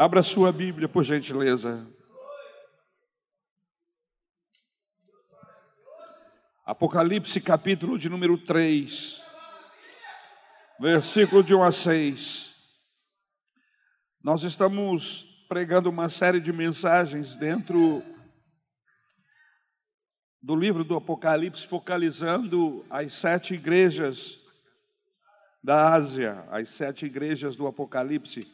[0.00, 1.84] Abra sua Bíblia, por gentileza.
[6.64, 9.20] Apocalipse, capítulo de número 3,
[10.78, 12.54] versículo de 1 a 6.
[14.22, 18.00] Nós estamos pregando uma série de mensagens dentro
[20.40, 24.38] do livro do Apocalipse, focalizando as sete igrejas
[25.60, 28.46] da Ásia, as sete igrejas do Apocalipse.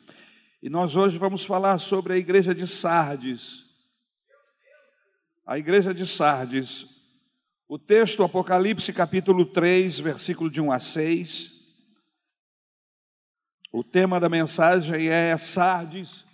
[0.64, 3.66] E nós hoje vamos falar sobre a igreja de Sardes.
[5.44, 6.86] A igreja de Sardes.
[7.68, 11.84] O texto Apocalipse capítulo 3, versículo de 1 a 6.
[13.70, 16.24] O tema da mensagem é Sardes,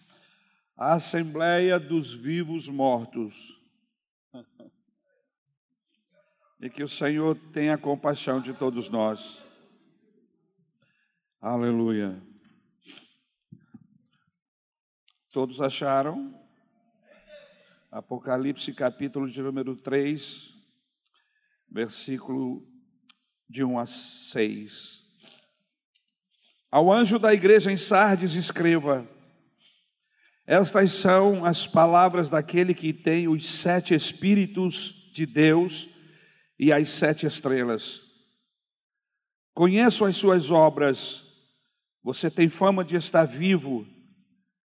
[0.76, 3.60] a Assembleia dos Vivos Mortos.
[6.60, 9.42] E que o Senhor tenha compaixão de todos nós.
[11.40, 12.29] Aleluia.
[15.32, 16.34] Todos acharam?
[17.88, 20.52] Apocalipse capítulo de número 3,
[21.70, 22.66] versículo
[23.48, 25.04] de 1 a 6.
[26.68, 29.08] Ao anjo da igreja em Sardes escreva:
[30.44, 35.90] Estas são as palavras daquele que tem os sete espíritos de Deus
[36.58, 38.00] e as sete estrelas.
[39.54, 41.54] Conheço as suas obras,
[42.02, 43.86] você tem fama de estar vivo,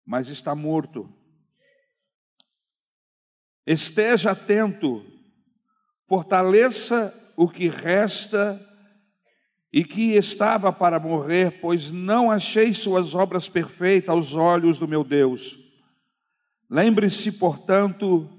[0.06, 1.10] mas está morto.
[3.66, 5.04] Esteja atento,
[6.08, 8.62] fortaleça o que resta
[9.74, 15.04] e que estava para morrer, pois não achei suas obras perfeitas aos olhos do meu
[15.04, 15.58] Deus.
[16.70, 18.30] Lembre-se, portanto,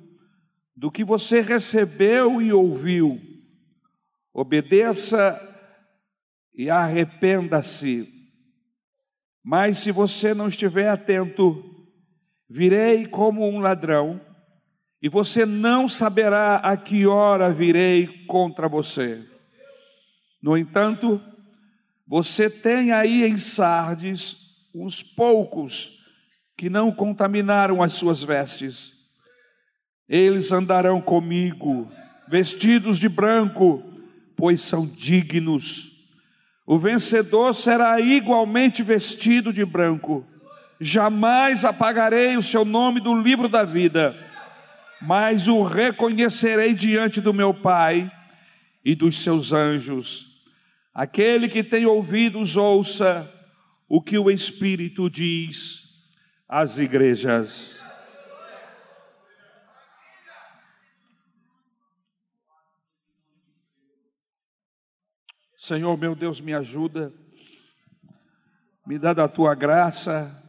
[0.75, 3.21] do que você recebeu e ouviu,
[4.33, 5.39] obedeça
[6.55, 8.16] e arrependa-se.
[9.49, 11.87] Mas se você não estiver atento,
[12.51, 14.21] virei como um ladrão,
[15.01, 19.25] e você não saberá a que hora virei contra você.
[20.43, 21.23] No entanto,
[22.05, 26.01] você tem aí em Sardes uns poucos
[26.57, 28.95] que não contaminaram as suas vestes.
[30.09, 31.89] Eles andarão comigo,
[32.27, 33.81] vestidos de branco,
[34.35, 35.96] pois são dignos.
[36.67, 40.27] O vencedor será igualmente vestido de branco.
[40.81, 44.17] Jamais apagarei o seu nome do livro da vida,
[45.01, 48.11] mas o reconhecerei diante do meu Pai
[48.85, 50.45] e dos seus anjos.
[50.93, 53.33] Aquele que tem ouvidos, ouça
[53.89, 56.03] o que o Espírito diz
[56.49, 57.86] às igrejas.
[65.67, 67.13] Senhor meu Deus, me ajuda,
[68.87, 70.41] me dá da tua graça,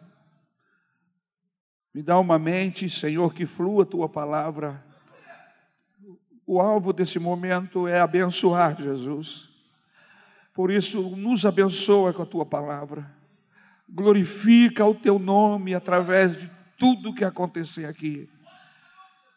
[1.91, 4.85] me dá uma mente, Senhor, que flua a tua palavra.
[6.45, 9.49] O alvo desse momento é abençoar Jesus.
[10.53, 13.11] Por isso, nos abençoa com a tua palavra.
[13.89, 18.29] Glorifica o teu nome através de tudo que acontecer aqui.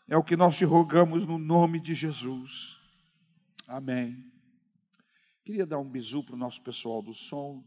[0.07, 2.77] É o que nós te rogamos no nome de Jesus.
[3.67, 4.31] Amém.
[5.51, 7.65] Queria dar um bisu para o nosso pessoal do som.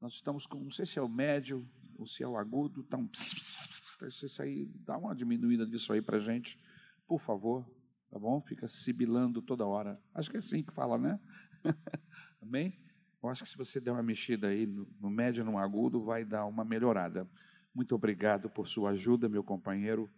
[0.00, 1.64] Nós estamos com, não sei se é o médio
[1.96, 6.18] ou se é o agudo, está um isso aí, dá uma diminuída disso aí para
[6.18, 6.58] gente,
[7.06, 7.64] por favor,
[8.10, 8.40] tá bom?
[8.40, 10.02] Fica sibilando toda hora.
[10.12, 11.20] Acho que é assim que fala, né?
[12.42, 12.76] Amém?
[13.22, 16.02] Eu acho que se você der uma mexida aí no, no médio e no agudo,
[16.02, 17.30] vai dar uma melhorada.
[17.72, 20.10] Muito obrigado por sua ajuda, meu companheiro,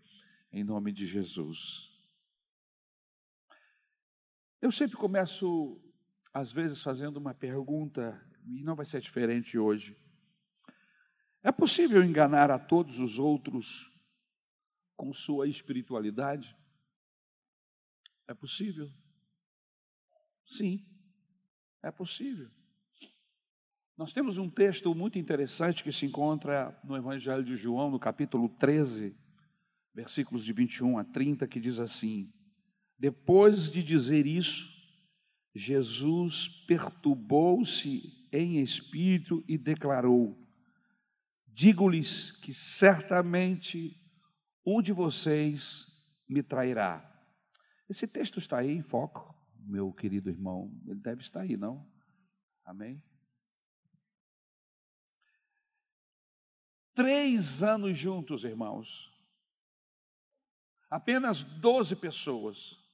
[0.51, 1.95] em nome de Jesus.
[4.63, 5.79] Eu sempre começo
[6.37, 9.97] às vezes fazendo uma pergunta, e não vai ser diferente hoje.
[11.43, 13.91] É possível enganar a todos os outros
[14.95, 16.55] com sua espiritualidade?
[18.29, 18.87] É possível?
[20.45, 20.87] Sim,
[21.83, 22.51] é possível.
[23.97, 28.51] Nós temos um texto muito interessante que se encontra no Evangelho de João, no capítulo
[28.59, 29.17] 13,
[29.95, 32.31] versículos de 21 a 30, que diz assim:
[32.99, 34.76] Depois de dizer isso,
[35.57, 40.39] Jesus perturbou-se em espírito e declarou:
[41.47, 43.99] Digo-lhes que certamente
[44.67, 45.87] um de vocês
[46.29, 47.03] me trairá.
[47.89, 50.71] Esse texto está aí em foco, meu querido irmão.
[50.87, 51.91] Ele deve estar aí, não?
[52.63, 53.03] Amém?
[56.93, 59.11] Três anos juntos, irmãos.
[60.91, 62.86] Apenas doze pessoas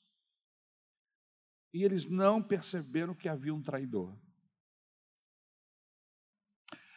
[1.72, 4.16] e eles não perceberam que havia um traidor.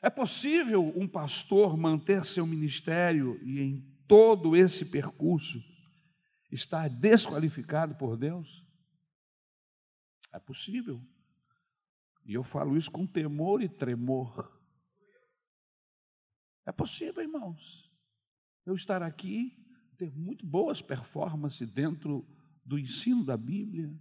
[0.02, 5.60] É possível um pastor manter seu ministério e em todo esse percurso
[6.52, 8.64] estar desqualificado por Deus?
[10.32, 11.02] É possível.
[12.26, 14.52] E eu falo isso com temor e tremor.
[16.66, 17.92] É possível, irmãos,
[18.66, 19.58] eu estar aqui,
[19.98, 22.28] ter muito boas performances dentro
[22.66, 23.92] do ensino da Bíblia,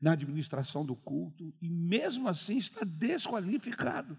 [0.00, 4.18] na administração do culto, e mesmo assim estar desqualificado.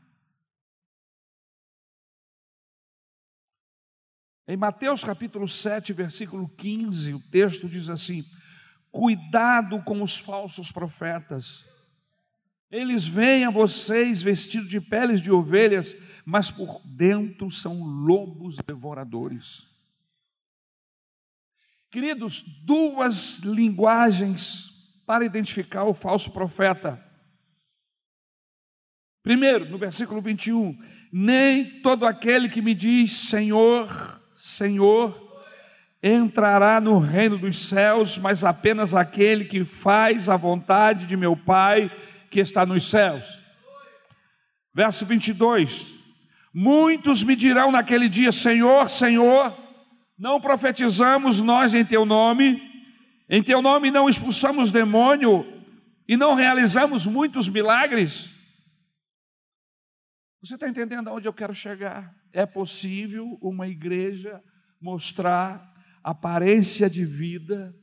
[4.48, 8.26] Em Mateus capítulo 7, versículo 15, o texto diz assim:
[8.90, 11.66] Cuidado com os falsos profetas.
[12.72, 15.96] Eles vêm a vocês vestidos de peles de ovelhas,
[16.26, 19.68] mas por dentro são lobos devoradores.
[21.90, 24.77] Queridos, duas linguagens
[25.08, 27.02] para identificar o falso profeta.
[29.24, 30.78] Primeiro, no versículo 21,
[31.14, 35.42] nem todo aquele que me diz Senhor, Senhor,
[36.04, 41.90] entrará no reino dos céus, mas apenas aquele que faz a vontade de meu Pai
[42.30, 43.42] que está nos céus.
[44.74, 45.96] Verso 22:
[46.54, 49.58] Muitos me dirão naquele dia: Senhor, Senhor,
[50.20, 52.62] não profetizamos nós em teu nome,
[53.30, 55.46] em teu nome não expulsamos demônio
[56.08, 58.30] e não realizamos muitos milagres.
[60.42, 62.16] Você está entendendo aonde eu quero chegar?
[62.32, 64.42] É possível uma igreja
[64.80, 67.76] mostrar aparência de vida,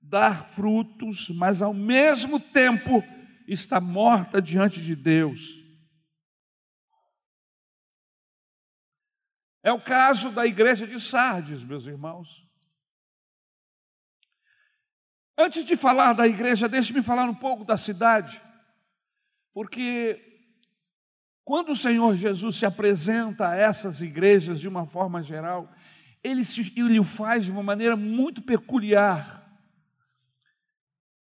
[0.00, 3.04] dar frutos, mas ao mesmo tempo
[3.46, 5.60] está morta diante de Deus.
[9.62, 12.42] É o caso da igreja de Sardes, meus irmãos.
[15.36, 18.40] Antes de falar da igreja, deixe-me falar um pouco da cidade,
[19.54, 20.20] porque
[21.44, 25.72] quando o Senhor Jesus se apresenta a essas igrejas de uma forma geral,
[26.22, 29.42] ele, se, ele o faz de uma maneira muito peculiar.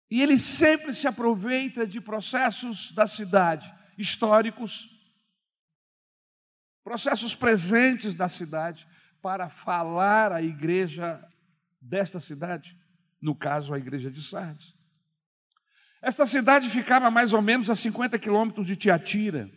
[0.10, 4.98] E ele sempre se aproveita de processos da cidade, históricos,
[6.83, 8.88] processos presentes da cidade
[9.21, 11.21] para falar à igreja
[11.81, 12.77] desta cidade,
[13.27, 14.74] no caso a igreja de Sardes.
[16.01, 19.51] Esta cidade ficava mais ou menos a 50 quilômetros de Tiatira.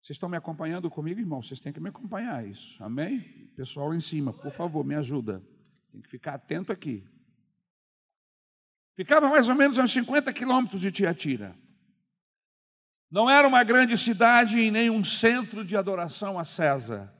[0.00, 1.42] Vocês estão me acompanhando comigo, irmão?
[1.42, 2.82] Vocês têm que me acompanhar isso.
[2.84, 3.50] Amém?
[3.56, 5.42] Pessoal lá em cima, por favor, me ajuda.
[5.90, 7.04] Tem que ficar atento aqui.
[8.94, 11.56] Ficava mais ou menos a 50 quilômetros de Tiatira.
[13.10, 17.12] Não era uma grande cidade e nem um centro de adoração a César.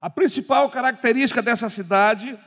[0.00, 2.38] A principal característica dessa cidade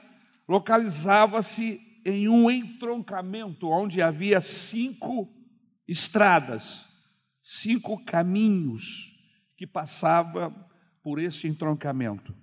[0.49, 5.29] localizava-se em um entroncamento onde havia cinco
[5.87, 6.87] estradas,
[7.43, 9.11] cinco caminhos
[9.55, 10.51] que passavam
[11.03, 12.35] por esse entroncamento.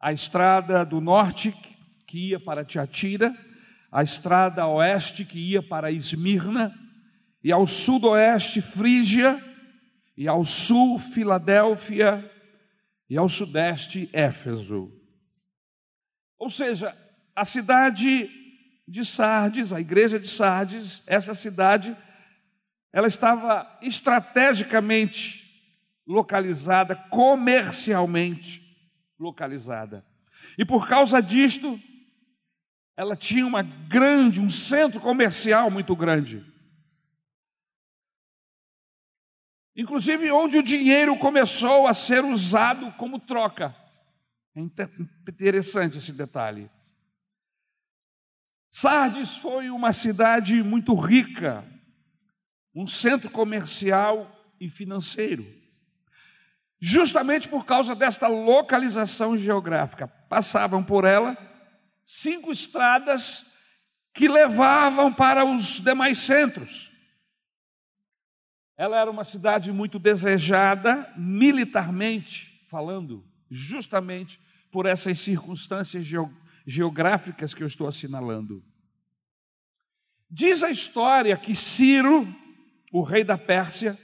[0.00, 1.52] A estrada do norte
[2.06, 3.36] que ia para Tiatira,
[3.90, 6.72] a estrada oeste que ia para Esmirna,
[7.42, 9.42] e ao sudoeste Frígia,
[10.16, 12.30] e ao sul Filadélfia,
[13.10, 14.92] e ao sudeste Éfeso.
[16.38, 16.94] Ou seja,
[17.38, 18.28] a cidade
[18.86, 21.96] de Sardes, a igreja de Sardes, essa cidade,
[22.92, 25.46] ela estava estrategicamente
[26.04, 28.60] localizada, comercialmente
[29.16, 30.04] localizada.
[30.58, 31.78] E por causa disto,
[32.96, 36.44] ela tinha uma grande, um centro comercial muito grande.
[39.76, 43.76] Inclusive onde o dinheiro começou a ser usado como troca.
[44.56, 46.68] É interessante esse detalhe.
[48.70, 51.64] Sardes foi uma cidade muito rica,
[52.74, 55.46] um centro comercial e financeiro.
[56.80, 61.36] Justamente por causa desta localização geográfica, passavam por ela
[62.04, 63.56] cinco estradas
[64.14, 66.90] que levavam para os demais centros.
[68.76, 74.38] Ela era uma cidade muito desejada, militarmente falando, justamente
[74.70, 76.47] por essas circunstâncias geográficas
[77.54, 78.62] que eu estou assinalando.
[80.30, 82.28] Diz a história que Ciro,
[82.92, 83.98] o rei da Pérsia,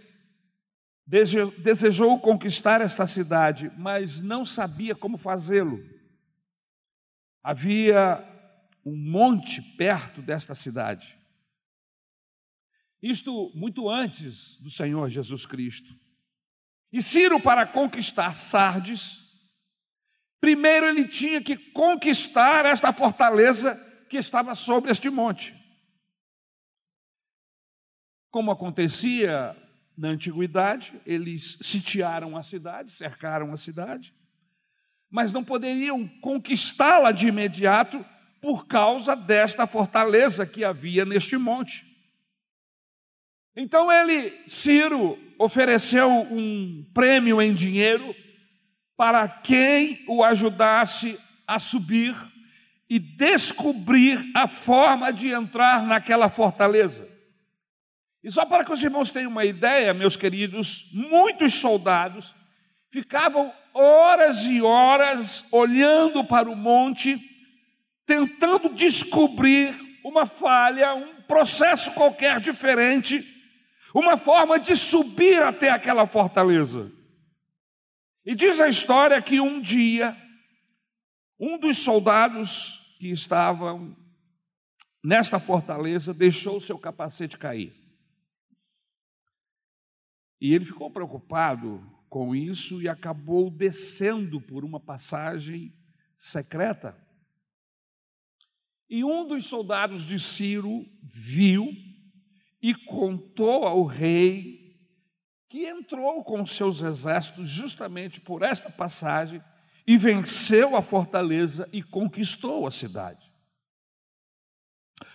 [1.07, 5.79] desejou conquistar esta cidade, mas não sabia como fazê-lo.
[7.43, 8.25] Havia
[8.85, 11.19] um monte perto desta cidade.
[13.03, 15.95] Isto muito antes do Senhor Jesus Cristo.
[16.91, 19.24] E Ciro, para conquistar Sardes,
[20.45, 23.75] primeiro ele tinha que conquistar esta fortaleza
[24.11, 25.55] que estava sobre este monte.
[28.31, 29.57] Como acontecia
[29.97, 34.15] na antiguidade, eles sitiaram a cidade, cercaram a cidade,
[35.11, 38.05] mas não poderiam conquistá-la de imediato
[38.43, 41.83] por causa desta fortaleza que havia neste monte.
[43.57, 48.15] Então ele, Ciro, ofereceu um prêmio em dinheiro
[48.97, 52.15] para quem o ajudasse a subir
[52.89, 57.09] e descobrir a forma de entrar naquela fortaleza.
[58.23, 62.35] E só para que os irmãos tenham uma ideia, meus queridos, muitos soldados
[62.91, 67.21] ficavam horas e horas olhando para o monte,
[68.07, 73.23] tentando descobrir uma falha, um processo qualquer diferente,
[73.95, 76.91] uma forma de subir até aquela fortaleza.
[78.25, 80.17] E diz a história que um dia,
[81.39, 83.95] um dos soldados que estavam
[85.03, 87.75] nesta fortaleza deixou seu capacete cair.
[90.41, 95.75] E ele ficou preocupado com isso e acabou descendo por uma passagem
[96.17, 96.97] secreta.
[98.89, 101.69] E um dos soldados de Ciro viu
[102.63, 104.64] e contou ao rei
[105.55, 109.41] que entrou com seus exércitos justamente por esta passagem
[109.87, 113.33] e venceu a fortaleza e conquistou a cidade.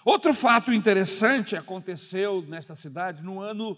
[0.05, 3.77] Outro fato interessante aconteceu nesta cidade no ano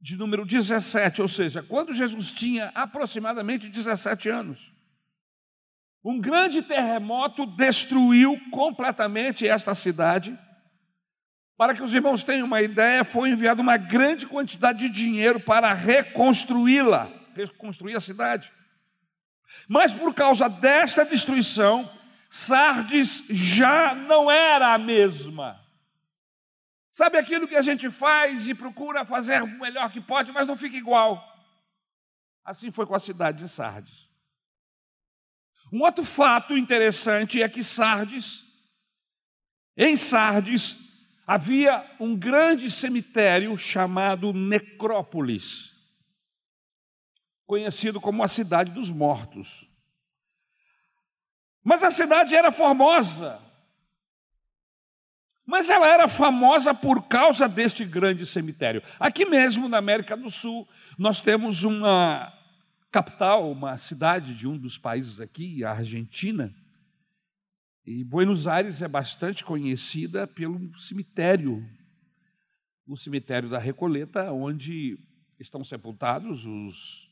[0.00, 4.72] de número 17, ou seja, quando Jesus tinha aproximadamente 17 anos.
[6.02, 10.34] Um grande terremoto destruiu completamente esta cidade.
[11.56, 15.72] Para que os irmãos tenham uma ideia, foi enviada uma grande quantidade de dinheiro para
[15.72, 18.52] reconstruí-la, reconstruir a cidade.
[19.68, 21.88] Mas por causa desta destruição,
[22.28, 25.60] Sardes já não era a mesma.
[26.90, 30.56] Sabe aquilo que a gente faz e procura fazer o melhor que pode, mas não
[30.56, 31.22] fica igual?
[32.44, 34.08] Assim foi com a cidade de Sardes.
[35.72, 38.44] Um outro fato interessante é que Sardes,
[39.76, 40.83] em Sardes,
[41.26, 45.72] havia um grande cemitério chamado Necrópolis,
[47.46, 49.68] conhecido como a cidade dos mortos.
[51.62, 53.40] Mas a cidade era formosa,
[55.46, 58.82] mas ela era famosa por causa deste grande cemitério.
[58.98, 60.66] Aqui mesmo, na América do Sul,
[60.98, 62.32] nós temos uma
[62.90, 66.54] capital, uma cidade de um dos países aqui, a Argentina.
[67.86, 71.62] E Buenos Aires é bastante conhecida pelo cemitério,
[72.86, 74.98] o cemitério da Recoleta, onde
[75.38, 77.10] estão sepultados os,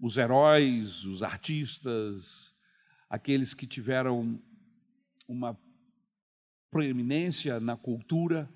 [0.00, 2.54] os heróis, os artistas,
[3.10, 4.40] aqueles que tiveram
[5.28, 5.54] uma
[6.70, 8.48] proeminência na cultura,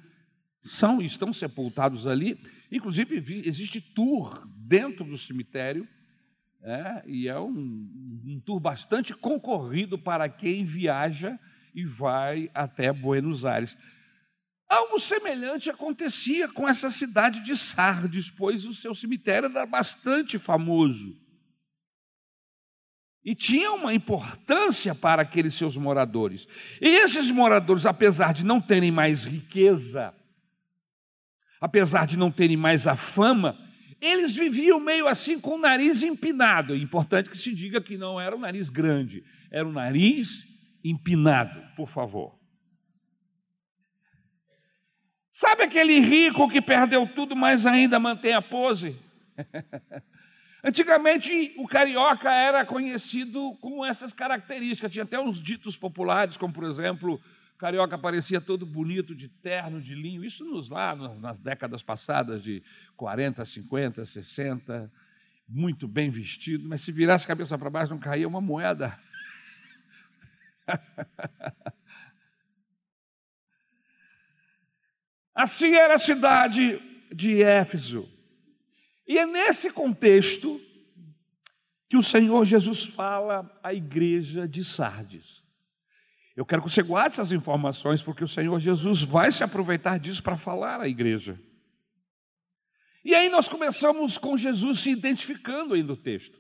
[0.63, 2.41] são estão sepultados ali.
[2.73, 3.17] Inclusive,
[3.47, 5.87] existe tour dentro do cemitério,
[6.63, 7.51] é, e é um,
[8.27, 11.39] um tour bastante concorrido para quem viaja
[11.75, 13.77] e vai até Buenos Aires.
[14.69, 21.17] Algo semelhante acontecia com essa cidade de Sardes, pois o seu cemitério era bastante famoso
[23.29, 26.49] e tinha uma importância para aqueles seus moradores.
[26.81, 30.15] E esses moradores, apesar de não terem mais riqueza,
[31.61, 33.59] apesar de não terem mais a fama,
[34.01, 36.75] eles viviam meio assim com o nariz empinado.
[36.75, 40.45] É importante que se diga que não era um nariz grande, era um nariz
[40.85, 42.39] empinado, por favor.
[45.31, 48.97] Sabe aquele rico que perdeu tudo, mas ainda mantém a pose?
[50.65, 54.93] Antigamente, o carioca era conhecido com essas características.
[54.93, 57.21] Tinha até uns ditos populares, como, por exemplo,
[57.59, 60.25] carioca parecia todo bonito de terno, de linho.
[60.25, 62.63] Isso nos lá nas décadas passadas, de
[62.97, 64.91] 40, 50, 60,
[65.49, 68.97] muito bem vestido, mas se virasse a cabeça para baixo não caía uma moeda.
[75.35, 76.81] assim era a cidade
[77.13, 78.09] de Éfeso.
[79.07, 80.61] E é nesse contexto
[81.89, 85.38] que o Senhor Jesus fala à igreja de Sardes.
[86.39, 90.23] Eu quero que você guarde essas informações, porque o Senhor Jesus vai se aproveitar disso
[90.23, 91.37] para falar à igreja.
[93.05, 96.39] E aí nós começamos com Jesus se identificando aí no texto.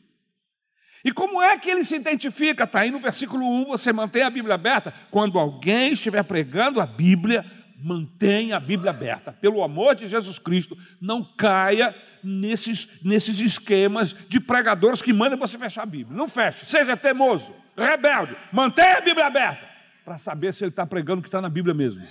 [1.05, 2.62] E como é que ele se identifica?
[2.62, 4.95] Está aí no versículo 1, você mantém a Bíblia aberta.
[5.11, 7.45] Quando alguém estiver pregando a Bíblia,
[7.83, 9.33] mantenha a Bíblia aberta.
[9.33, 15.59] Pelo amor de Jesus Cristo, não caia nesses, nesses esquemas de pregadores que mandam você
[15.59, 16.17] fechar a Bíblia.
[16.17, 19.67] Não feche, seja teimoso, rebelde, mantenha a Bíblia aberta,
[20.09, 22.03] para saber se ele está pregando o que está na Bíblia mesmo.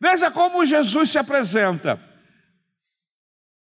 [0.00, 2.02] Veja como Jesus se apresenta.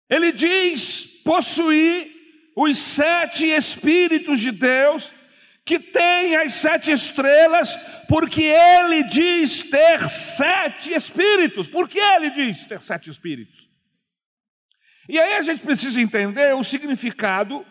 [0.09, 2.09] Ele diz possuir
[2.57, 5.13] os sete Espíritos de Deus,
[5.65, 7.75] que tem as sete estrelas,
[8.07, 11.67] porque ele diz ter sete Espíritos.
[11.67, 13.69] Por que ele diz ter sete Espíritos?
[15.09, 17.67] E aí a gente precisa entender o significado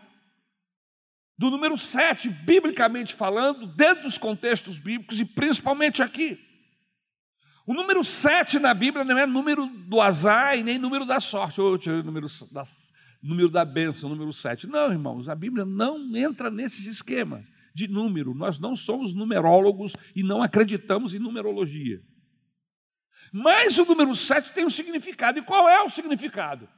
[1.41, 6.39] do número sete, biblicamente falando, dentro dos contextos bíblicos e principalmente aqui.
[7.65, 11.60] O número sete na Bíblia não é número do azar e nem número da sorte,
[11.60, 12.63] ou número da,
[13.24, 14.67] número da bênção, número sete.
[14.67, 17.43] Não, irmãos, a Bíblia não entra nesse esquema
[17.74, 18.36] de número.
[18.36, 22.03] Nós não somos numerólogos e não acreditamos em numerologia.
[23.33, 25.39] Mas o número sete tem um significado.
[25.39, 26.69] E qual é o significado?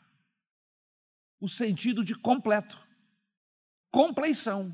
[1.41, 2.79] O sentido de completo,
[3.93, 4.69] compleição.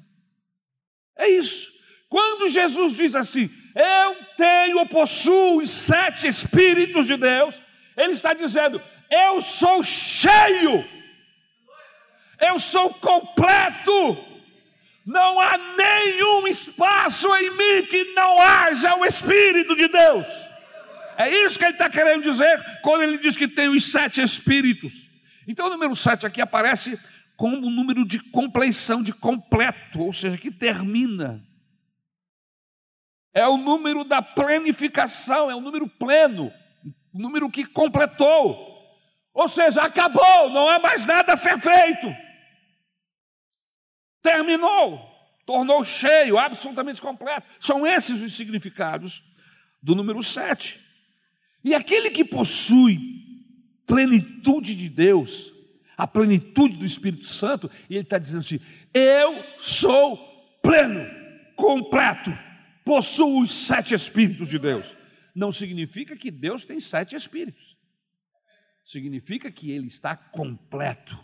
[1.17, 1.69] É isso.
[2.07, 7.61] Quando Jesus diz assim, eu tenho ou possuo os sete Espíritos de Deus,
[7.95, 10.87] Ele está dizendo, eu sou cheio,
[12.41, 14.17] eu sou completo,
[15.05, 20.27] não há nenhum espaço em mim que não haja o Espírito de Deus.
[21.17, 24.93] É isso que ele está querendo dizer quando ele diz que tem os sete Espíritos.
[25.45, 26.97] Então o número sete aqui aparece
[27.39, 31.41] como um número de compleição, de completo, ou seja, que termina
[33.33, 36.51] é o número da plenificação, é o número pleno,
[37.13, 38.67] o número que completou.
[39.33, 42.13] Ou seja, acabou, não há mais nada a ser feito.
[44.21, 44.99] Terminou,
[45.45, 47.47] tornou cheio, absolutamente completo.
[47.57, 49.23] São esses os significados
[49.81, 50.77] do número 7.
[51.63, 52.97] E aquele que possui
[53.87, 55.53] plenitude de Deus,
[55.99, 58.59] a plenitude do Espírito Santo, e ele está dizendo assim:
[58.93, 60.17] Eu sou
[60.63, 61.05] pleno,
[61.55, 62.31] completo
[62.89, 64.97] possuo os sete Espíritos de Deus.
[65.35, 67.77] Não significa que Deus tem sete Espíritos.
[68.83, 71.23] Significa que Ele está completo.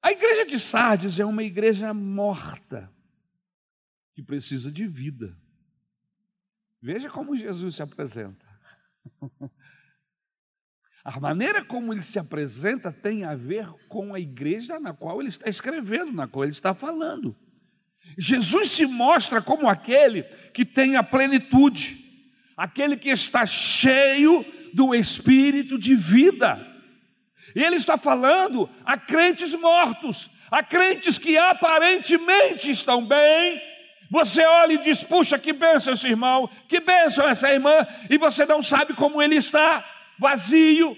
[0.00, 2.88] A igreja de Sardes é uma igreja morta,
[4.14, 5.36] que precisa de vida.
[6.80, 8.46] Veja como Jesus se apresenta.
[11.04, 15.30] A maneira como ele se apresenta tem a ver com a igreja na qual ele
[15.30, 17.34] está escrevendo, na qual ele está falando.
[18.18, 21.96] Jesus se mostra como aquele que tem a plenitude,
[22.56, 26.66] aquele que está cheio do espírito de vida.
[27.54, 33.60] E ele está falando a crentes mortos, a crentes que aparentemente estão bem.
[34.10, 38.44] Você olha e diz: puxa, que benção esse irmão, que benção essa irmã, e você
[38.44, 39.84] não sabe como ele está,
[40.20, 40.96] vazio,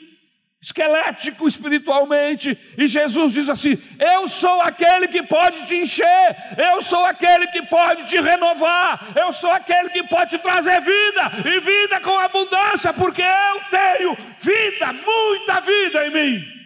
[0.61, 7.04] esquelético espiritualmente, e Jesus diz assim: Eu sou aquele que pode te encher, eu sou
[7.04, 12.00] aquele que pode te renovar, eu sou aquele que pode te trazer vida, e vida
[12.00, 16.62] com abundância, porque eu tenho vida, muita vida em mim.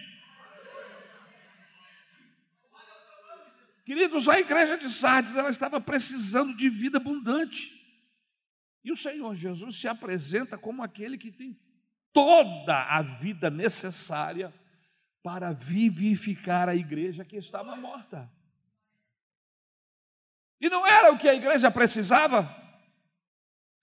[3.85, 7.71] Queridos, a igreja de Sardes ela estava precisando de vida abundante.
[8.83, 11.57] E o Senhor Jesus se apresenta como aquele que tem
[12.17, 14.51] toda a vida necessária
[15.21, 18.27] para vivificar a igreja que estava morta.
[20.59, 22.49] E não era o que a igreja precisava?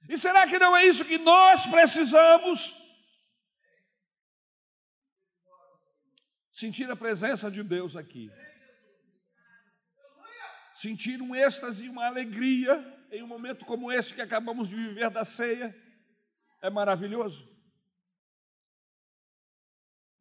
[0.08, 2.74] E será que não é isso que nós precisamos?
[6.50, 8.32] Sentir a presença de Deus aqui.
[10.72, 15.08] Sentir um êxtase e uma alegria em um momento como esse que acabamos de viver
[15.08, 15.72] da ceia.
[16.60, 17.53] É maravilhoso.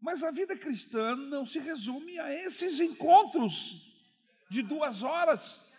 [0.03, 4.03] Mas a vida cristã não se resume a esses encontros
[4.49, 5.71] de duas horas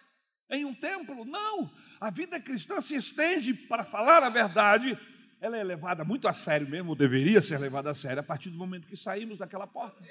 [0.48, 1.26] em um templo.
[1.26, 1.70] Não.
[2.00, 4.98] A vida cristã se estende, para falar a verdade,
[5.42, 8.56] ela é levada muito a sério mesmo, deveria ser levada a sério a partir do
[8.56, 10.02] momento que saímos daquela porta.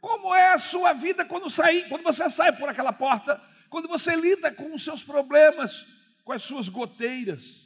[0.00, 4.16] Como é a sua vida quando sair, quando você sai por aquela porta, quando você
[4.16, 5.86] lida com os seus problemas,
[6.24, 7.60] com as suas goteiras?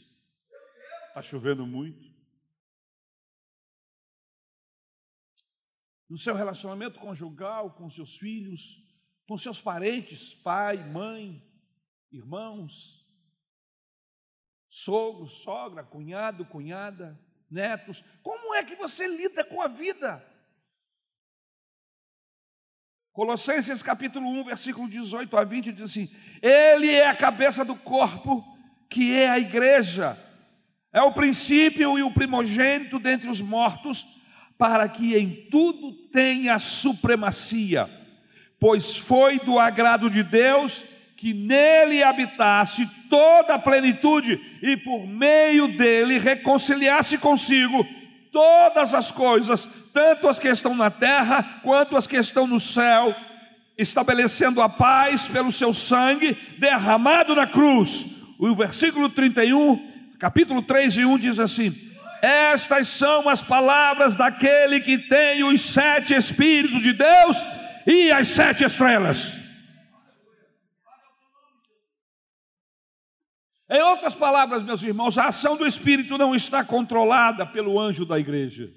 [1.09, 2.14] Está chovendo muito.
[6.15, 8.81] No seu relacionamento conjugal, com seus filhos,
[9.27, 11.45] com seus parentes, pai, mãe,
[12.13, 13.05] irmãos,
[14.69, 18.01] sogro, sogra, cunhado, cunhada, netos.
[18.23, 20.25] Como é que você lida com a vida?
[23.13, 26.09] Colossenses capítulo 1, versículo 18 a 20 diz assim:
[26.41, 28.45] Ele é a cabeça do corpo,
[28.89, 30.17] que é a igreja,
[30.93, 34.23] é o princípio e o primogênito dentre os mortos
[34.59, 37.89] para que em tudo tenha supremacia,
[38.59, 40.85] pois foi do agrado de Deus
[41.17, 47.87] que nele habitasse toda a plenitude e por meio dele reconciliasse consigo
[48.31, 53.15] todas as coisas, tanto as que estão na terra quanto as que estão no céu,
[53.79, 58.35] estabelecendo a paz pelo seu sangue derramado na cruz.
[58.39, 61.94] O versículo 31, capítulo 3 e 1 diz assim:
[62.25, 67.37] Estas são as palavras daquele que tem os sete Espíritos de Deus
[67.87, 69.35] e as sete estrelas.
[73.69, 78.19] Em outras palavras, meus irmãos, a ação do Espírito não está controlada pelo anjo da
[78.19, 78.73] igreja.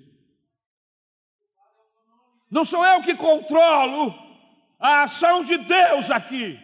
[2.52, 4.14] Não sou eu que controlo
[4.78, 6.60] a ação de Deus aqui.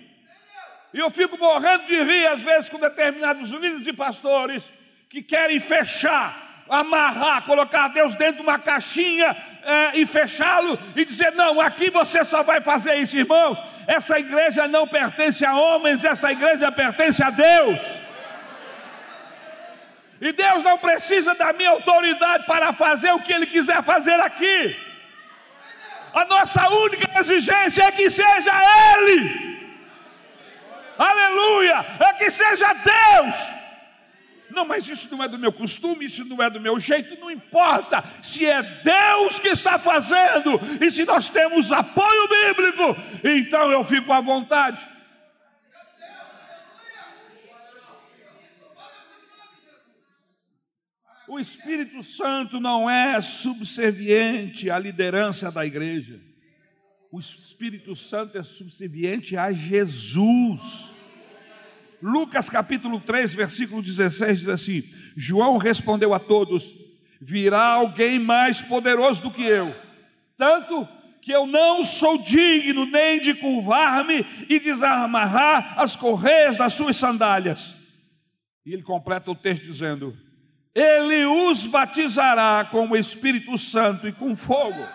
[0.94, 4.70] E eu fico morrendo de rir, às vezes, com determinados líderes e pastores
[5.10, 11.32] que querem fechar, amarrar, colocar Deus dentro de uma caixinha é, e fechá-lo e dizer:
[11.34, 13.62] não, aqui você só vai fazer isso, irmãos.
[13.88, 18.04] Essa igreja não pertence a homens, essa igreja pertence a Deus.
[20.22, 24.76] E Deus não precisa da minha autoridade para fazer o que Ele quiser fazer aqui.
[26.14, 28.52] A nossa única exigência é que seja
[28.96, 29.54] Ele.
[30.98, 31.86] Aleluia!
[32.00, 33.63] É que seja Deus.
[34.54, 37.32] Não, mas isso não é do meu costume, isso não é do meu jeito, não
[37.32, 38.04] importa.
[38.22, 44.12] Se é Deus que está fazendo e se nós temos apoio bíblico, então eu fico
[44.14, 44.94] à vontade.
[51.28, 56.22] O Espírito Santo não é subserviente à liderança da igreja.
[57.12, 60.94] O Espírito Santo é subserviente a Jesus.
[62.04, 64.84] Lucas capítulo 3, versículo 16 diz assim:
[65.16, 66.74] João respondeu a todos:
[67.22, 69.74] Virá alguém mais poderoso do que eu,
[70.38, 70.86] tanto
[71.22, 77.74] que eu não sou digno nem de curvar-me e desamarrar as correias das suas sandálias.
[78.66, 80.14] E ele completa o texto dizendo:
[80.76, 84.86] ele os batizará com o Espírito Santo e com fogo.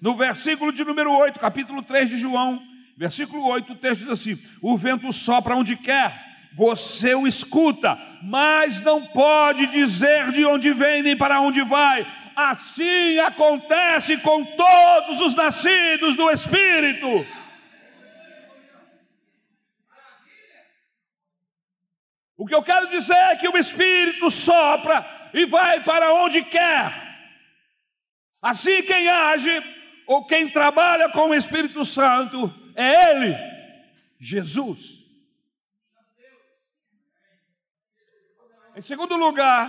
[0.00, 2.60] No versículo de número 8, capítulo 3 de João,
[2.98, 8.80] versículo 8, o texto diz assim: O vento sopra onde quer, você o escuta, mas
[8.80, 12.04] não pode dizer de onde vem nem para onde vai.
[12.34, 17.24] Assim acontece com todos os nascidos do Espírito.
[22.36, 26.92] O que eu quero dizer é que o Espírito sopra e vai para onde quer.
[28.40, 29.62] Assim, quem age
[30.06, 33.34] ou quem trabalha com o Espírito Santo é Ele,
[34.20, 35.08] Jesus.
[38.76, 39.66] Em segundo lugar,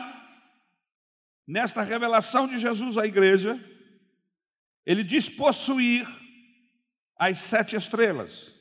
[1.48, 3.60] nesta revelação de Jesus à igreja,
[4.86, 6.08] ele diz possuir
[7.15, 8.54] as sete estrelas.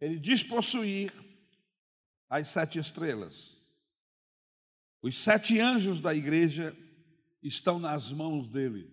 [0.00, 1.12] Ele diz possuir
[2.28, 3.56] as sete estrelas.
[5.02, 6.76] Os sete anjos da igreja
[7.42, 8.90] estão nas mãos dele,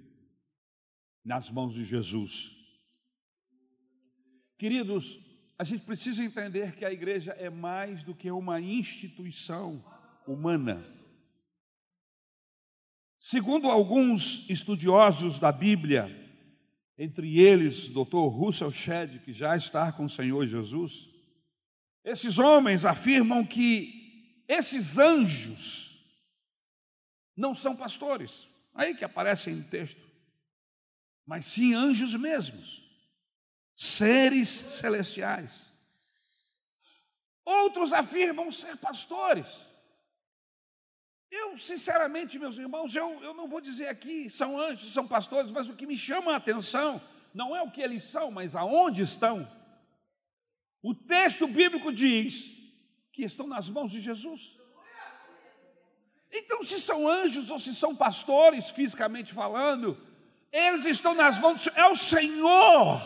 [1.23, 2.55] nas mãos de Jesus.
[4.57, 5.19] Queridos,
[5.57, 9.83] a gente precisa entender que a igreja é mais do que uma instituição
[10.25, 10.85] humana.
[13.19, 16.25] Segundo alguns estudiosos da Bíblia,
[16.97, 18.27] entre eles Dr.
[18.29, 21.09] Russell Shedd, que já está com o Senhor Jesus,
[22.03, 25.86] esses homens afirmam que esses anjos
[27.37, 30.01] não são pastores, aí que aparecem no texto,
[31.23, 32.83] mas sim anjos mesmos,
[33.75, 35.67] seres celestiais.
[37.45, 39.47] Outros afirmam ser pastores.
[41.29, 45.69] Eu, sinceramente, meus irmãos, eu, eu não vou dizer aqui, são anjos, são pastores, mas
[45.69, 47.01] o que me chama a atenção
[47.33, 49.47] não é o que eles são, mas aonde estão.
[50.81, 52.45] O texto bíblico diz
[53.11, 54.56] que estão nas mãos de Jesus.
[56.31, 59.97] Então, se são anjos ou se são pastores, fisicamente falando,
[60.51, 63.01] eles estão nas mãos, é o Senhor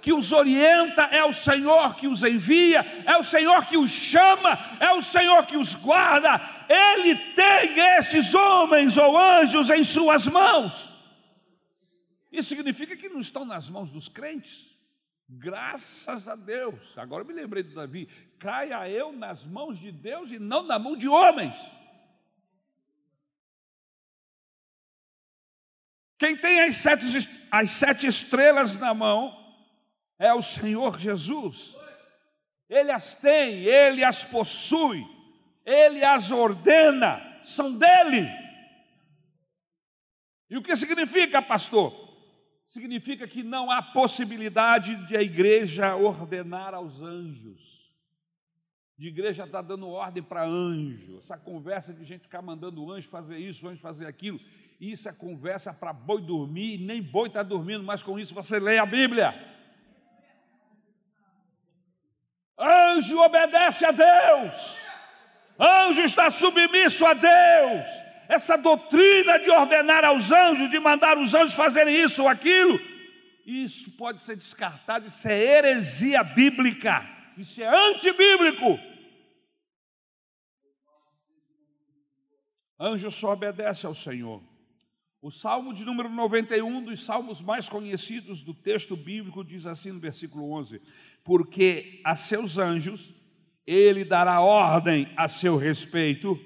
[0.00, 4.58] que os orienta, é o Senhor que os envia, é o Senhor que os chama,
[4.80, 6.40] é o Senhor que os guarda.
[6.68, 10.88] Ele tem esses homens ou anjos em suas mãos.
[12.32, 14.70] Isso significa que não estão nas mãos dos crentes.
[15.28, 16.96] Graças a Deus.
[16.96, 18.08] Agora me lembrei de Davi.
[18.38, 21.54] Caia eu nas mãos de Deus e não na mão de homens.
[26.20, 27.04] Quem tem as sete,
[27.50, 29.36] as sete estrelas na mão
[30.18, 31.74] é o Senhor Jesus.
[32.68, 35.04] Ele as tem, ele as possui,
[35.66, 38.28] ele as ordena, são dele.
[40.48, 42.10] E o que significa, pastor?
[42.70, 47.90] significa que não há possibilidade de a igreja ordenar aos anjos.
[48.96, 53.08] De igreja estar tá dando ordem para anjo, essa conversa de gente ficar mandando anjo
[53.08, 54.38] fazer isso, anjo fazer aquilo,
[54.80, 58.78] isso é conversa para boi dormir, nem boi está dormindo, mas com isso você lê
[58.78, 59.34] a Bíblia.
[62.58, 64.80] Anjo obedece a Deus,
[65.58, 67.88] anjo está submisso a Deus.
[68.26, 72.80] Essa doutrina de ordenar aos anjos, de mandar os anjos fazerem isso ou aquilo,
[73.44, 78.78] isso pode ser descartado, isso é heresia bíblica, isso é antibíblico.
[82.78, 84.49] Anjo só obedece ao Senhor.
[85.22, 90.00] O salmo de número 91, dos salmos mais conhecidos do texto bíblico, diz assim no
[90.00, 90.80] versículo 11:
[91.22, 93.12] Porque a seus anjos
[93.66, 96.40] ele dará ordem a seu respeito,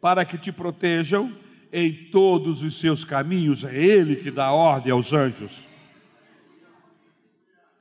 [0.00, 1.36] para que te protejam
[1.72, 3.64] em todos os seus caminhos.
[3.64, 5.64] É ele que dá ordem aos anjos.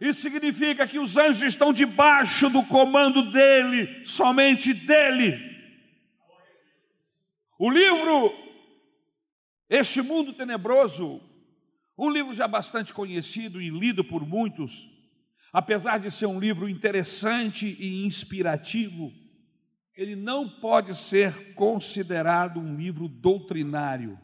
[0.01, 5.39] Isso significa que os anjos estão debaixo do comando dele, somente dele.
[7.59, 8.48] O livro
[9.69, 11.21] Este Mundo Tenebroso,
[11.95, 14.89] um livro já bastante conhecido e lido por muitos,
[15.53, 19.13] apesar de ser um livro interessante e inspirativo,
[19.93, 24.19] ele não pode ser considerado um livro doutrinário.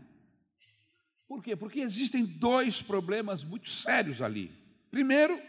[1.28, 1.56] Por quê?
[1.56, 4.52] Porque existem dois problemas muito sérios ali.
[4.90, 5.40] Primeiro,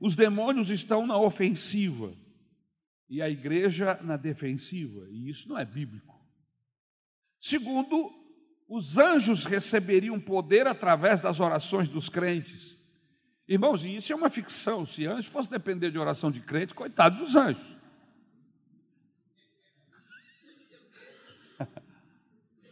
[0.00, 2.12] os demônios estão na ofensiva
[3.08, 6.18] e a igreja na defensiva, e isso não é bíblico.
[7.38, 8.25] Segundo,
[8.68, 12.76] os anjos receberiam poder através das orações dos crentes.
[13.48, 14.84] Irmãos, isso é uma ficção.
[14.84, 17.64] Se anjo fosse depender de oração de crente, coitado dos anjos.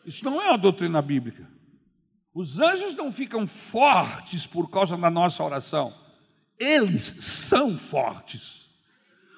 [0.04, 1.48] Isso não é uma doutrina bíblica.
[2.34, 5.94] Os anjos não ficam fortes por causa da nossa oração.
[6.58, 8.64] Eles são fortes.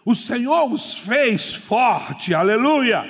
[0.07, 2.33] O Senhor os fez forte.
[2.33, 3.05] Aleluia.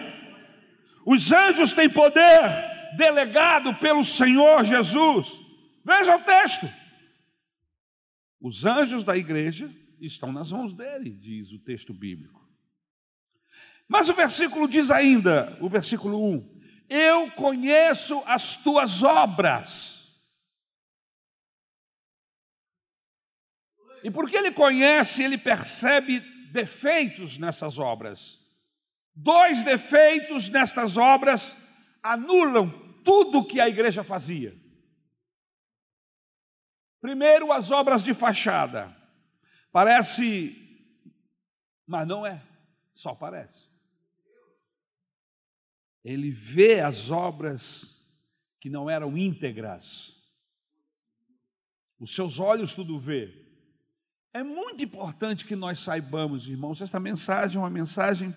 [1.06, 5.40] Os anjos têm poder delegado pelo Senhor Jesus.
[5.84, 6.66] Veja o texto.
[8.40, 9.70] Os anjos da igreja
[10.00, 12.46] estão nas mãos dele, diz o texto bíblico.
[13.88, 19.96] Mas o versículo diz ainda, o versículo 1: Eu conheço as tuas obras.
[24.02, 26.20] E porque ele conhece, ele percebe
[26.52, 28.38] defeitos nessas obras.
[29.14, 31.65] Dois defeitos nestas obras
[32.12, 32.70] anulam
[33.02, 34.54] tudo que a igreja fazia.
[37.00, 38.94] Primeiro, as obras de fachada.
[39.70, 40.56] Parece,
[41.86, 42.42] mas não é,
[42.94, 43.66] só parece.
[46.02, 47.96] Ele vê as obras
[48.60, 50.14] que não eram íntegras.
[51.98, 53.44] Os seus olhos tudo vê.
[54.32, 58.34] É muito importante que nós saibamos, irmãos, esta mensagem é uma mensagem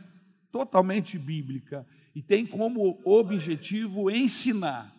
[0.52, 4.94] totalmente bíblica e tem como objetivo ensinar.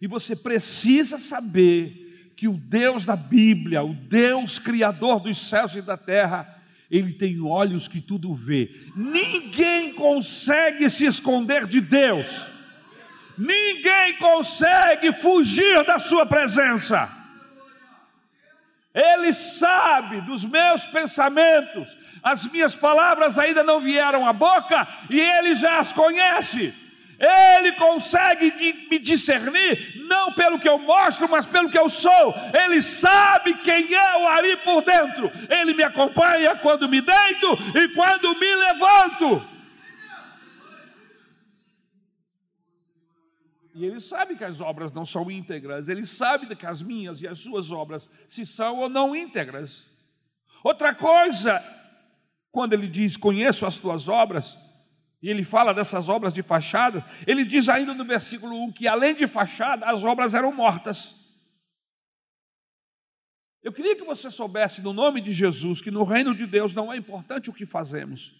[0.00, 5.82] E você precisa saber que o Deus da Bíblia, o Deus criador dos céus e
[5.82, 6.56] da terra,
[6.90, 8.70] ele tem olhos que tudo vê.
[8.94, 12.46] Ninguém consegue se esconder de Deus.
[13.36, 17.17] Ninguém consegue fugir da sua presença.
[18.98, 25.54] Ele sabe dos meus pensamentos, as minhas palavras ainda não vieram à boca e ele
[25.54, 26.74] já as conhece.
[27.20, 32.34] Ele consegue me discernir, não pelo que eu mostro, mas pelo que eu sou.
[32.52, 33.88] Ele sabe quem
[34.20, 35.30] o Ari por dentro.
[35.48, 39.57] Ele me acompanha quando me deito e quando me levanto.
[43.78, 47.28] E ele sabe que as obras não são íntegras, ele sabe que as minhas e
[47.28, 49.84] as suas obras se são ou não íntegras.
[50.64, 51.64] Outra coisa,
[52.50, 54.58] quando ele diz conheço as tuas obras,
[55.22, 59.14] e ele fala dessas obras de fachada, ele diz ainda no versículo 1 que além
[59.14, 61.14] de fachada, as obras eram mortas.
[63.62, 66.92] Eu queria que você soubesse, no nome de Jesus, que no reino de Deus não
[66.92, 68.34] é importante o que fazemos,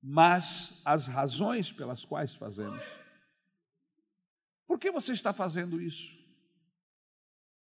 [0.00, 3.01] mas as razões pelas quais fazemos.
[4.66, 6.18] Por que você está fazendo isso?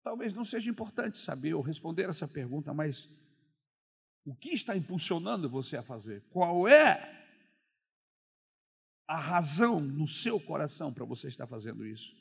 [0.02, 3.08] Talvez não seja importante saber ou responder essa pergunta, mas
[4.24, 6.22] o que está impulsionando você a fazer?
[6.30, 7.26] Qual é
[9.06, 12.16] a razão no seu coração para você estar fazendo isso?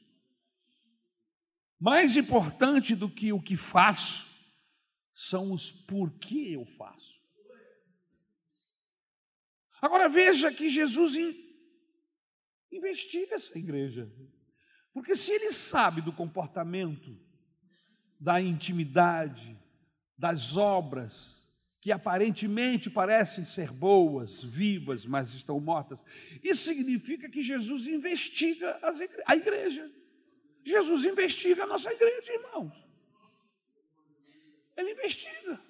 [1.79, 4.27] Mais importante do que o que faço
[5.13, 7.17] são os porquê eu faço.
[9.81, 11.15] Agora veja que Jesus
[12.71, 14.11] investiga essa igreja.
[14.97, 17.15] Porque se ele sabe do comportamento
[18.19, 19.55] da intimidade,
[20.17, 21.47] das obras
[21.79, 26.03] que aparentemente parecem ser boas, vivas, mas estão mortas.
[26.43, 28.79] Isso significa que Jesus investiga
[29.27, 29.87] a igreja.
[30.63, 32.73] Jesus investiga a nossa igreja, irmãos.
[34.75, 35.61] Ele investiga.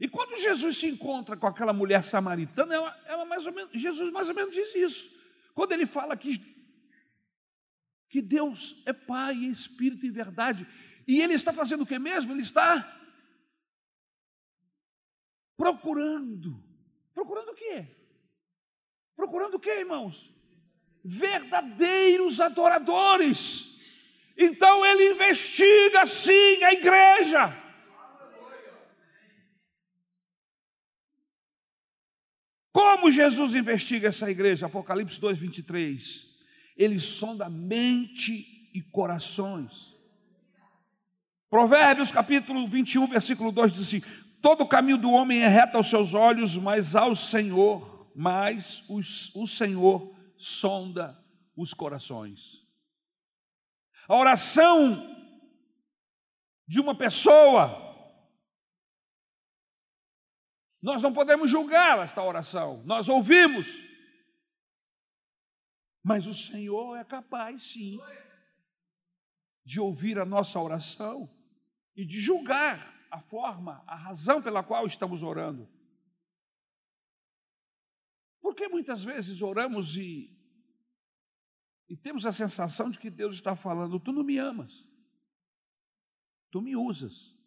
[0.00, 4.12] E quando Jesus se encontra com aquela mulher samaritana, ela, ela mais ou menos, Jesus
[4.12, 5.20] mais ou menos diz isso.
[5.52, 6.59] Quando ele fala que,
[8.10, 10.66] que Deus é Pai, Espírito e verdade,
[11.06, 12.32] e ele está fazendo o que mesmo?
[12.32, 12.98] Ele está
[15.56, 16.62] procurando.
[17.14, 17.86] Procurando o quê?
[19.16, 20.28] Procurando o quê, irmãos?
[21.04, 23.80] Verdadeiros adoradores.
[24.36, 27.56] Então ele investiga sim a igreja.
[32.72, 34.66] Como Jesus investiga essa igreja?
[34.66, 36.29] Apocalipse 2, 23.
[36.80, 39.94] Ele sonda mente e corações.
[41.50, 44.00] Provérbios capítulo 21, versículo 2 diz assim:
[44.40, 49.46] Todo o caminho do homem é reto aos seus olhos, mas ao Senhor, mas o
[49.46, 51.22] Senhor sonda
[51.54, 52.66] os corações.
[54.08, 55.06] A oração
[56.66, 57.94] de uma pessoa,
[60.80, 63.89] nós não podemos julgar esta oração, nós ouvimos,
[66.10, 68.00] mas o Senhor é capaz, sim,
[69.64, 71.32] de ouvir a nossa oração
[71.94, 75.68] e de julgar a forma, a razão pela qual estamos orando.
[78.40, 80.36] Porque muitas vezes oramos e,
[81.88, 84.84] e temos a sensação de que Deus está falando: Tu não me amas,
[86.50, 87.38] tu me usas.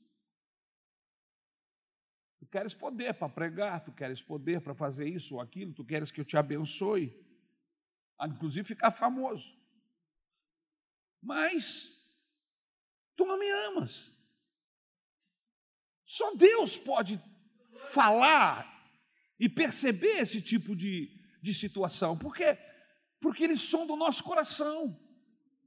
[2.39, 6.11] Tu queres poder para pregar, tu queres poder para fazer isso ou aquilo, tu queres
[6.11, 7.32] que eu te abençoe,
[8.21, 9.57] inclusive ficar famoso.
[11.21, 12.17] Mas
[13.15, 14.11] tu não me amas.
[16.03, 17.19] Só Deus pode
[17.91, 18.69] falar
[19.39, 21.09] e perceber esse tipo de,
[21.41, 22.17] de situação.
[22.17, 22.57] Por quê?
[23.19, 24.95] Porque Ele sonda o nosso coração,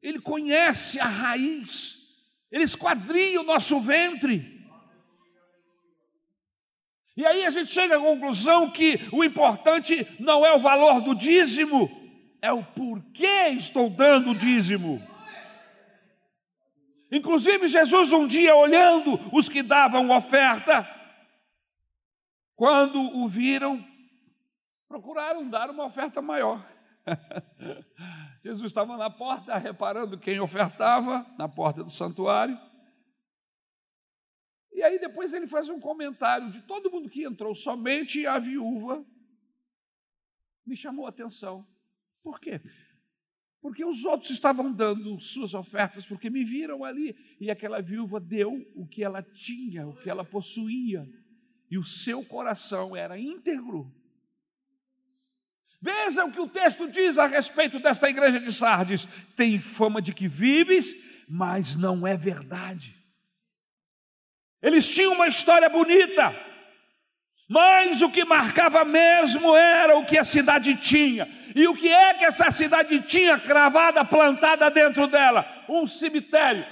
[0.02, 4.54] Ele conhece a raiz, Ele esquadria o nosso ventre.
[7.16, 11.14] E aí a gente chega à conclusão que o importante não é o valor do
[11.14, 11.88] dízimo,
[12.40, 15.02] é o porquê estou dando o dízimo.
[17.10, 20.86] Inclusive, Jesus, um dia olhando os que davam oferta,
[22.54, 23.84] quando o viram,
[24.88, 26.66] procuraram dar uma oferta maior.
[28.42, 32.58] Jesus estava na porta, reparando quem ofertava, na porta do santuário.
[34.72, 39.04] E aí depois ele faz um comentário de todo mundo que entrou, somente a viúva
[40.66, 41.66] me chamou a atenção.
[42.26, 42.60] Por quê?
[43.66, 48.64] porque os outros estavam dando suas ofertas, porque me viram ali, e aquela viúva deu
[48.76, 51.04] o que ela tinha, o que ela possuía,
[51.68, 53.92] e o seu coração era íntegro.
[55.82, 60.14] Veja o que o texto diz a respeito desta igreja de Sardes: tem fama de
[60.14, 62.94] que vives, mas não é verdade.
[64.62, 66.32] Eles tinham uma história bonita,
[67.48, 71.26] mas o que marcava mesmo era o que a cidade tinha.
[71.56, 75.64] E o que é que essa cidade tinha cravada, plantada dentro dela?
[75.66, 76.66] Um cemitério,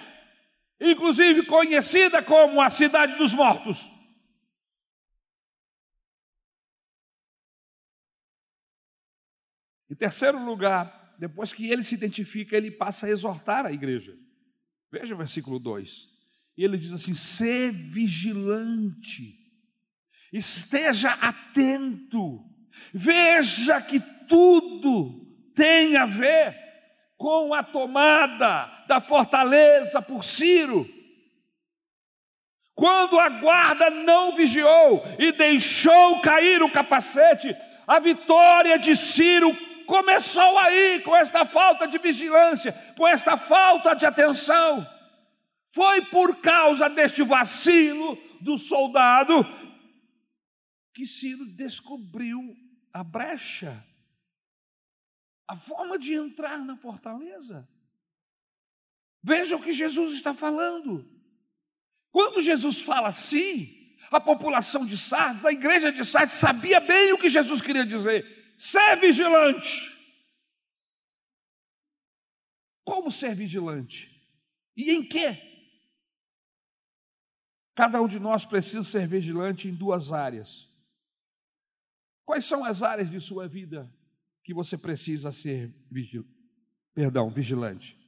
[0.79, 3.89] inclusive conhecida como a cidade dos mortos.
[9.91, 14.15] Em terceiro lugar, depois que ele se identifica, ele passa a exortar a igreja.
[14.93, 16.09] Veja o versículo 2.
[16.59, 19.35] E ele diz assim: ser vigilante,
[20.31, 22.45] esteja atento,
[22.93, 26.55] veja que tudo tem a ver
[27.17, 30.89] com a tomada da fortaleza por Ciro.
[32.75, 37.55] Quando a guarda não vigiou e deixou cair o capacete,
[37.87, 39.57] a vitória de Ciro
[39.87, 44.87] começou aí, com esta falta de vigilância, com esta falta de atenção.
[45.73, 49.47] Foi por causa deste vacilo do soldado
[50.95, 52.41] que Ciro descobriu
[52.93, 53.85] a brecha
[55.47, 57.69] a forma de entrar na fortaleza.
[59.23, 61.11] Veja o que Jesus está falando.
[62.11, 67.19] Quando Jesus fala assim, a população de Sardes, a igreja de Sardes sabia bem o
[67.19, 68.55] que Jesus queria dizer.
[68.59, 69.93] Ser vigilante.
[72.85, 74.11] Como ser vigilante?
[74.77, 75.39] E em quê?
[77.75, 80.69] Cada um de nós precisa ser vigilante em duas áreas.
[82.25, 83.93] Quais são as áreas de sua vida
[84.45, 85.75] que você precisa ser
[86.95, 87.99] perdão, vigilante.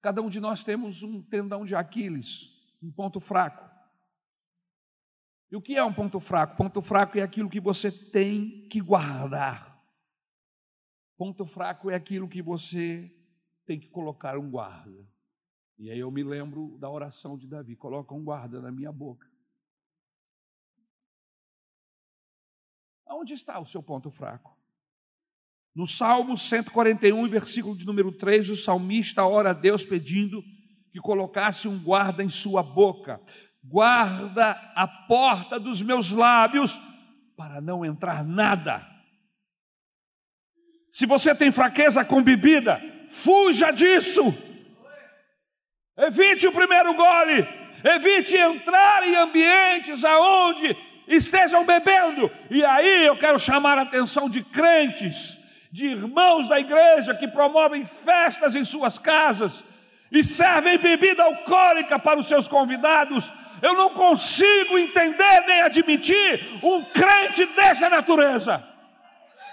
[0.00, 2.48] Cada um de nós temos um tendão de Aquiles,
[2.80, 3.68] um ponto fraco.
[5.50, 6.56] E o que é um ponto fraco?
[6.56, 9.76] Ponto fraco é aquilo que você tem que guardar.
[11.18, 13.12] Ponto fraco é aquilo que você
[13.66, 15.06] tem que colocar um guarda.
[15.76, 19.28] E aí eu me lembro da oração de Davi: coloca um guarda na minha boca.
[23.06, 24.59] Aonde está o seu ponto fraco?
[25.74, 30.42] No Salmo 141, versículo de número 3, o salmista ora a Deus pedindo
[30.92, 33.20] que colocasse um guarda em sua boca.
[33.62, 36.76] Guarda a porta dos meus lábios
[37.36, 38.84] para não entrar nada.
[40.90, 44.22] Se você tem fraqueza com bebida, fuja disso.
[45.96, 47.46] Evite o primeiro gole,
[47.84, 52.28] evite entrar em ambientes aonde estejam bebendo.
[52.50, 55.39] E aí eu quero chamar a atenção de crentes
[55.70, 59.64] de irmãos da igreja que promovem festas em suas casas
[60.10, 63.32] e servem bebida alcoólica para os seus convidados.
[63.62, 68.62] Eu não consigo entender nem admitir um crente dessa natureza,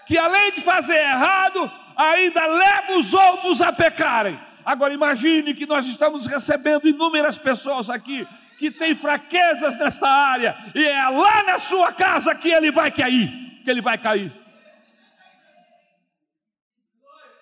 [0.08, 4.40] que além de fazer errado, ainda leva os outros a pecarem.
[4.66, 10.84] Agora imagine que nós estamos recebendo inúmeras pessoas aqui que têm fraquezas nesta área, e
[10.84, 14.34] é lá na sua casa que ele vai cair, que ele vai cair.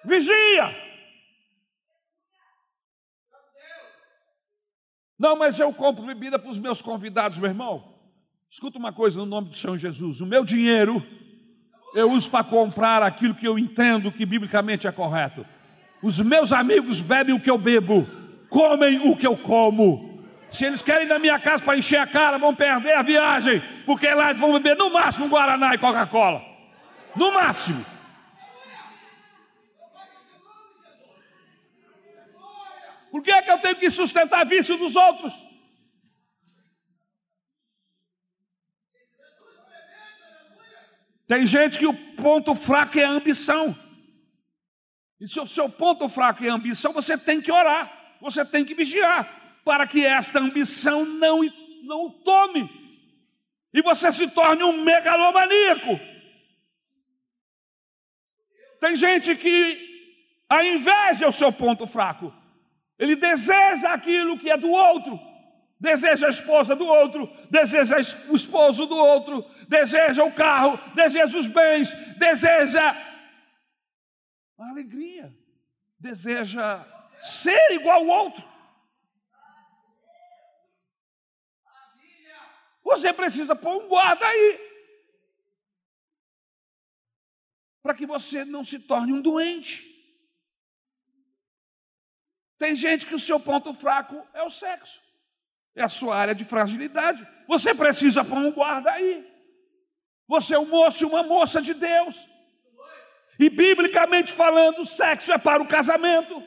[0.06, 0.86] Vigia.
[5.18, 7.96] Não, mas eu compro bebida para os meus convidados, meu irmão.
[8.50, 11.06] Escuta uma coisa no nome do Senhor Jesus: o meu dinheiro
[11.96, 15.46] eu uso para comprar aquilo que eu entendo que biblicamente é correto.
[16.02, 18.06] Os meus amigos bebem o que eu bebo,
[18.50, 20.24] comem o que eu como.
[20.50, 23.62] Se eles querem ir na minha casa para encher a cara, vão perder a viagem,
[23.86, 26.42] porque lá eles vão beber no máximo Guaraná e Coca-Cola.
[27.16, 27.95] No máximo.
[33.16, 35.32] Por que é que eu tenho que sustentar vício dos outros?
[41.26, 43.74] Tem gente que o ponto fraco é a ambição.
[45.18, 48.66] E se o seu ponto fraco é a ambição, você tem que orar, você tem
[48.66, 51.40] que vigiar, para que esta ambição não,
[51.84, 52.70] não o tome.
[53.74, 55.98] E você se torne um megalomaníaco.
[58.82, 62.44] Tem gente que a inveja é o seu ponto fraco.
[62.98, 65.20] Ele deseja aquilo que é do outro,
[65.80, 67.98] deseja a esposa do outro, deseja
[68.30, 72.82] o esposo do outro, deseja o carro, deseja os bens, deseja
[74.58, 75.36] a alegria,
[76.00, 76.86] deseja
[77.20, 78.56] ser igual ao outro.
[82.84, 84.60] Você precisa pôr um guarda aí.
[87.82, 89.95] Para que você não se torne um doente.
[92.66, 95.00] Tem gente que o seu ponto fraco é o sexo,
[95.76, 97.24] é a sua área de fragilidade.
[97.48, 99.24] Você precisa pôr um guarda aí.
[100.28, 102.26] Você é um moço e uma moça de Deus.
[103.40, 106.42] E biblicamente falando, o sexo é para o casamento.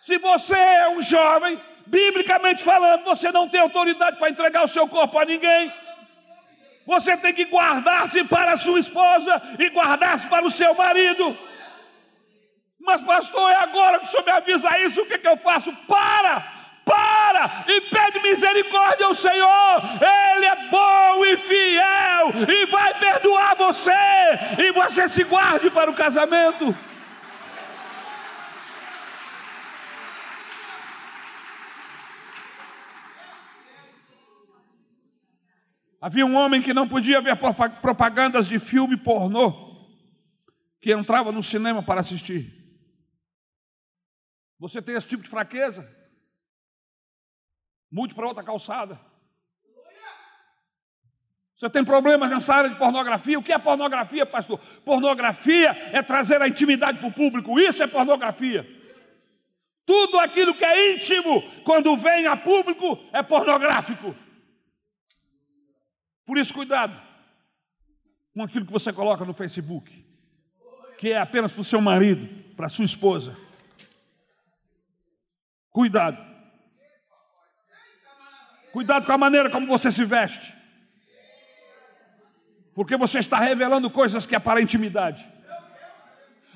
[0.00, 4.88] Se você é um jovem, biblicamente falando, você não tem autoridade para entregar o seu
[4.88, 5.72] corpo a ninguém.
[6.86, 11.38] Você tem que guardar-se para a sua esposa e guardar-se para o seu marido.
[12.84, 15.72] Mas, pastor, é agora que o senhor me avisa isso, o que, que eu faço?
[15.88, 16.52] Para!
[16.84, 19.82] Para e pede misericórdia ao Senhor,
[20.36, 23.90] Ele é bom e fiel e vai perdoar você,
[24.58, 26.76] e você se guarde para o casamento.
[35.98, 37.34] Havia um homem que não podia ver
[37.80, 39.88] propagandas de filme pornô,
[40.82, 42.63] que entrava no cinema para assistir.
[44.58, 45.86] Você tem esse tipo de fraqueza?
[47.90, 49.00] Mude para outra calçada.
[51.56, 53.38] Você tem problemas nessa área de pornografia?
[53.38, 54.58] O que é pornografia, pastor?
[54.84, 57.58] Pornografia é trazer a intimidade para o público.
[57.58, 58.66] Isso é pornografia.
[59.86, 64.14] Tudo aquilo que é íntimo, quando vem a público, é pornográfico.
[66.26, 67.00] Por isso, cuidado
[68.34, 70.04] com aquilo que você coloca no Facebook,
[70.98, 73.36] que é apenas para o seu marido, para a sua esposa.
[75.74, 76.16] Cuidado.
[78.72, 80.54] Cuidado com a maneira como você se veste.
[82.76, 85.26] Porque você está revelando coisas que é para a intimidade.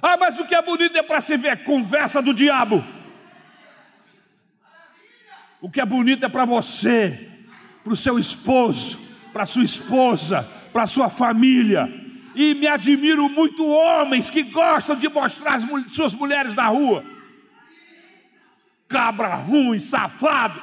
[0.01, 2.85] Ah, mas o que é bonito é para se ver conversa do diabo.
[5.61, 7.29] O que é bonito é para você,
[7.83, 11.93] para o seu esposo, para sua esposa, para sua família.
[12.37, 17.18] E me admiro muito homens que gostam de mostrar as suas mulheres na rua.
[18.89, 20.61] Cabra ruim, safado.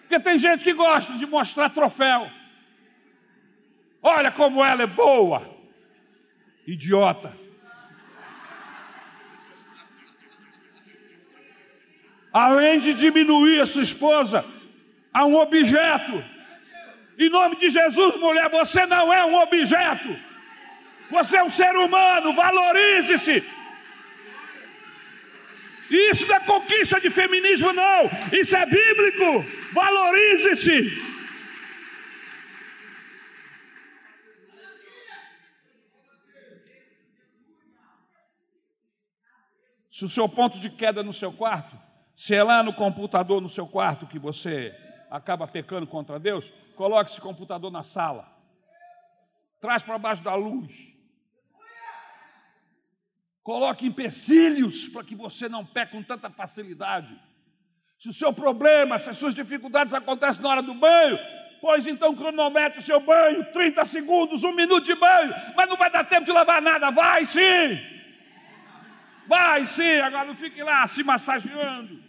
[0.00, 2.28] Porque tem gente que gosta de mostrar troféu.
[4.02, 5.48] Olha como ela é boa.
[6.66, 7.38] Idiota.
[12.32, 14.44] Além de diminuir a sua esposa
[15.12, 16.24] a um objeto.
[17.18, 20.18] Em nome de Jesus, mulher, você não é um objeto.
[21.10, 23.44] Você é um ser humano, valorize-se.
[25.90, 28.08] Isso não é conquista de feminismo, não.
[28.32, 29.44] Isso é bíblico.
[29.72, 31.10] Valorize-se.
[39.90, 41.76] Se o seu ponto de queda no seu quarto,
[42.16, 44.74] se é lá no computador no seu quarto que você
[45.10, 48.26] acaba pecando contra Deus, coloque esse computador na sala.
[49.60, 50.90] Traz para baixo da luz.
[53.42, 57.18] Coloque empecilhos para que você não peque com tanta facilidade.
[57.98, 61.18] Se o seu problema, se as suas dificuldades acontecem na hora do banho,
[61.60, 65.90] pois então cronometre o seu banho, 30 segundos, um minuto de banho, mas não vai
[65.90, 66.90] dar tempo de lavar nada.
[66.90, 67.78] Vai sim!
[69.26, 72.00] Vai sim, agora não fique lá se massageando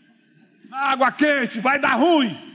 [0.69, 2.50] na água quente, vai dar ruim.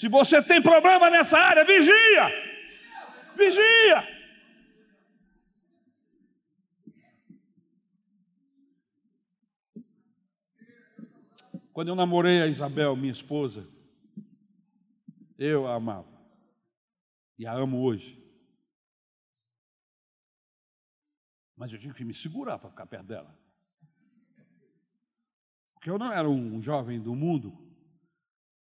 [0.00, 2.26] Se você tem problema nessa área, vigia.
[3.36, 4.02] Vigia.
[11.70, 13.68] Quando eu namorei a Isabel, minha esposa,
[15.38, 16.18] eu a amava.
[17.38, 18.18] E a amo hoje.
[21.54, 23.38] Mas eu tive que me segurar para ficar perto dela.
[25.74, 27.69] Porque eu não era um jovem do mundo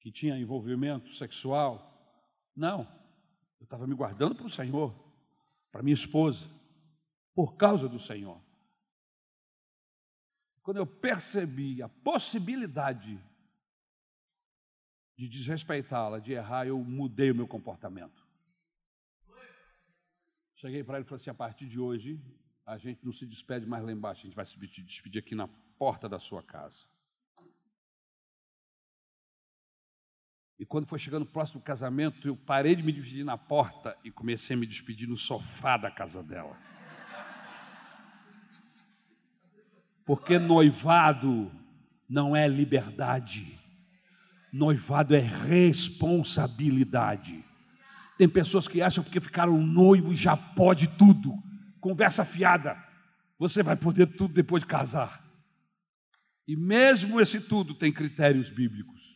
[0.01, 1.87] que tinha envolvimento sexual.
[2.57, 2.81] Não,
[3.61, 4.95] eu estava me guardando para o Senhor,
[5.71, 6.47] para minha esposa,
[7.35, 8.41] por causa do Senhor.
[10.63, 13.23] Quando eu percebi a possibilidade
[15.17, 18.27] de desrespeitá-la, de errar, eu mudei o meu comportamento.
[20.57, 22.21] Cheguei para ele e falei assim: a partir de hoje,
[22.65, 25.49] a gente não se despede mais lá embaixo, a gente vai se despedir aqui na
[25.79, 26.90] porta da sua casa.
[30.61, 34.11] E quando foi chegando próximo do casamento, eu parei de me despedir na porta e
[34.11, 36.55] comecei a me despedir no sofá da casa dela.
[40.05, 41.51] Porque noivado
[42.07, 43.59] não é liberdade,
[44.53, 47.43] noivado é responsabilidade.
[48.19, 51.33] Tem pessoas que acham que ficaram noivos já pode tudo,
[51.81, 52.77] conversa fiada.
[53.39, 55.25] Você vai poder tudo depois de casar.
[56.47, 59.10] E mesmo esse tudo tem critérios bíblicos.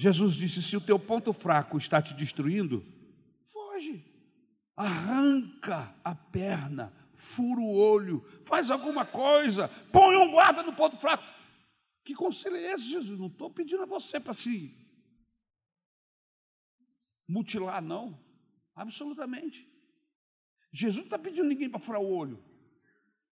[0.00, 2.82] Jesus disse: se o teu ponto fraco está te destruindo,
[3.52, 4.02] foge,
[4.74, 11.22] arranca a perna, fura o olho, faz alguma coisa, põe um guarda no ponto fraco.
[12.02, 13.20] Que conselho é esse, Jesus?
[13.20, 14.74] Não estou pedindo a você para se
[17.28, 18.18] mutilar, não.
[18.74, 19.70] Absolutamente.
[20.72, 22.42] Jesus não está pedindo ninguém para furar o olho,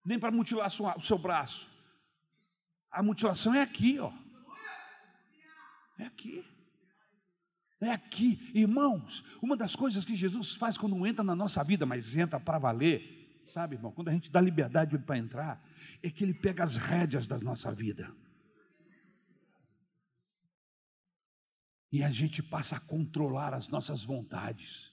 [0.05, 1.67] nem para mutilar o seu braço.
[2.91, 4.13] A mutilação é aqui, ó.
[5.97, 6.58] É aqui.
[7.81, 9.23] É aqui, irmãos.
[9.41, 13.41] Uma das coisas que Jesus faz quando entra na nossa vida, mas entra para valer,
[13.47, 13.91] sabe, irmão?
[13.91, 15.65] Quando a gente dá liberdade para entrar,
[16.03, 18.13] é que Ele pega as rédeas da nossa vida.
[21.91, 24.91] E a gente passa a controlar as nossas vontades.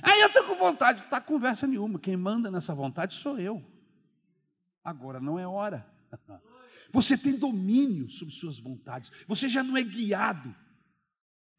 [0.00, 1.98] Aí eu estou com vontade, está conversa nenhuma.
[1.98, 3.62] Quem manda nessa vontade sou eu.
[4.84, 5.86] Agora não é hora.
[6.92, 9.10] Você tem domínio sobre suas vontades.
[9.26, 10.54] Você já não é guiado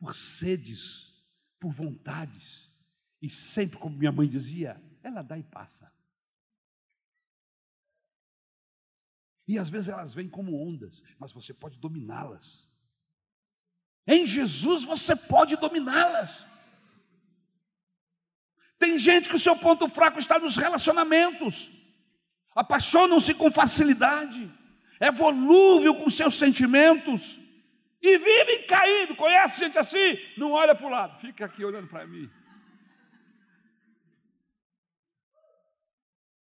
[0.02, 1.24] por sedes,
[1.60, 2.76] por vontades.
[3.22, 5.94] E sempre, como minha mãe dizia, ela dá e passa.
[9.48, 12.68] E às vezes elas vêm como ondas, mas você pode dominá-las.
[14.08, 16.48] Em Jesus você pode dominá-las.
[18.80, 21.70] Tem gente que o seu ponto fraco está nos relacionamentos,
[22.56, 24.52] apaixonam-se com facilidade
[25.02, 27.36] é volúvel com seus sentimentos
[28.02, 29.16] e vivem caído.
[29.16, 30.20] Conhece gente assim?
[30.38, 32.30] Não olha para o lado, fica aqui olhando para mim.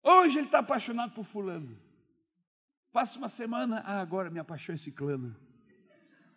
[0.03, 1.81] Hoje ele está apaixonado por fulano.
[2.93, 5.35] Passa uma semana, ah, agora me apaixonou esse clã.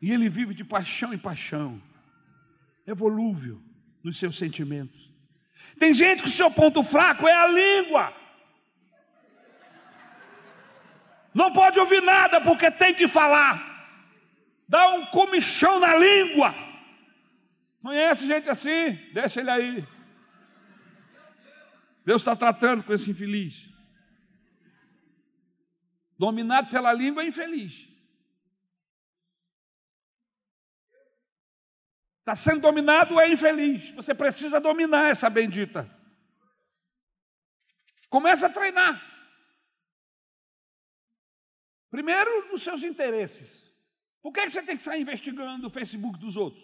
[0.01, 1.81] E ele vive de paixão em paixão.
[2.85, 3.61] É volúvel
[4.03, 5.11] nos seus sentimentos.
[5.77, 8.13] Tem gente que o seu ponto fraco é a língua.
[11.33, 13.76] Não pode ouvir nada porque tem que falar.
[14.67, 16.53] Dá um comichão na língua.
[17.81, 18.93] Conhece gente assim?
[19.13, 19.87] Deixa ele aí.
[22.05, 23.69] Deus está tratando com esse infeliz.
[26.17, 27.87] Dominado pela língua é infeliz.
[32.19, 33.91] Está sendo dominado é infeliz.
[33.91, 35.89] Você precisa dominar essa bendita.
[38.09, 39.01] Começa a treinar.
[41.89, 43.66] Primeiro, nos seus interesses.
[44.21, 46.63] Por que você tem que estar investigando o Facebook dos outros?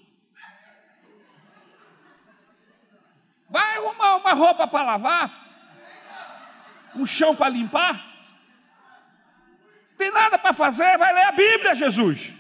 [3.49, 5.43] Vai arrumar uma roupa para lavar?
[6.95, 8.13] Um chão para limpar?
[9.97, 10.97] Tem nada para fazer?
[10.97, 12.33] Vai ler a Bíblia, Jesus.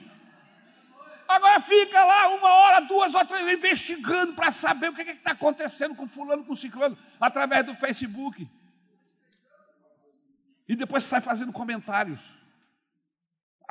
[1.27, 6.07] Agora fica lá uma hora, duas horas, investigando para saber o que está acontecendo com
[6.07, 8.49] fulano, com ciclano, através do Facebook.
[10.67, 12.42] E depois sai fazendo comentários.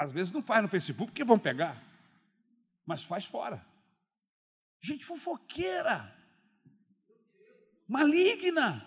[0.03, 1.80] Às vezes não faz no Facebook porque vão pegar,
[2.84, 3.64] mas faz fora.
[4.80, 6.12] Gente fofoqueira,
[7.86, 8.84] maligna.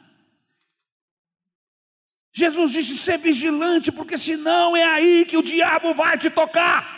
[2.33, 6.93] Jesus disse: ser vigilante, porque senão é aí que o diabo vai te tocar.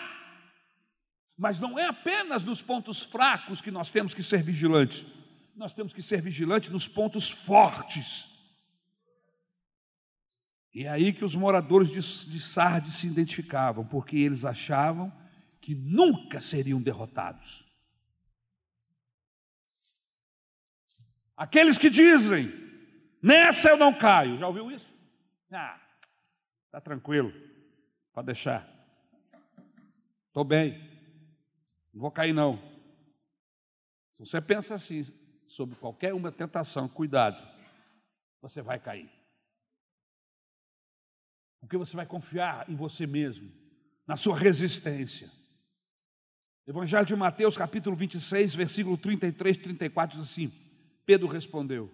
[1.37, 5.05] Mas não é apenas nos pontos fracos que nós temos que ser vigilantes,
[5.55, 8.36] nós temos que ser vigilantes nos pontos fortes.
[10.73, 11.99] E é aí que os moradores de,
[12.31, 15.11] de Sardes se identificavam, porque eles achavam
[15.59, 17.65] que nunca seriam derrotados.
[21.35, 22.47] Aqueles que dizem,
[23.21, 24.91] nessa eu não caio, já ouviu isso?
[25.51, 25.79] Ah,
[26.65, 27.31] está tranquilo,
[28.13, 28.67] pode deixar,
[30.27, 30.87] estou bem.
[31.93, 32.57] Não vou cair, não.
[34.13, 35.03] Se você pensa assim
[35.47, 37.41] sobre qualquer uma tentação, cuidado,
[38.41, 39.16] você vai cair.
[41.67, 43.51] Porque você vai confiar em você mesmo,
[44.07, 45.29] na sua resistência.
[46.65, 50.49] Evangelho de Mateus, capítulo 26, versículo 33, 34, diz assim:
[51.05, 51.91] Pedro respondeu: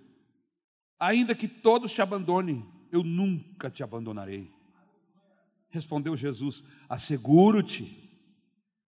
[0.99, 4.51] Ainda que todos te abandonem, eu nunca te abandonarei.
[5.71, 8.11] Respondeu Jesus: Asseguro-te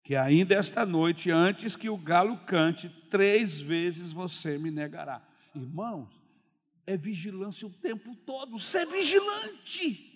[0.03, 5.27] que ainda esta noite, antes que o galo cante, três vezes você me negará.
[5.55, 6.11] Irmãos,
[6.87, 10.14] é vigilância o tempo todo, ser vigilante.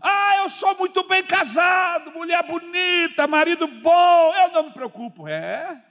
[0.00, 5.26] Ah, eu sou muito bem casado, mulher bonita, marido bom, eu não me preocupo.
[5.26, 5.84] É,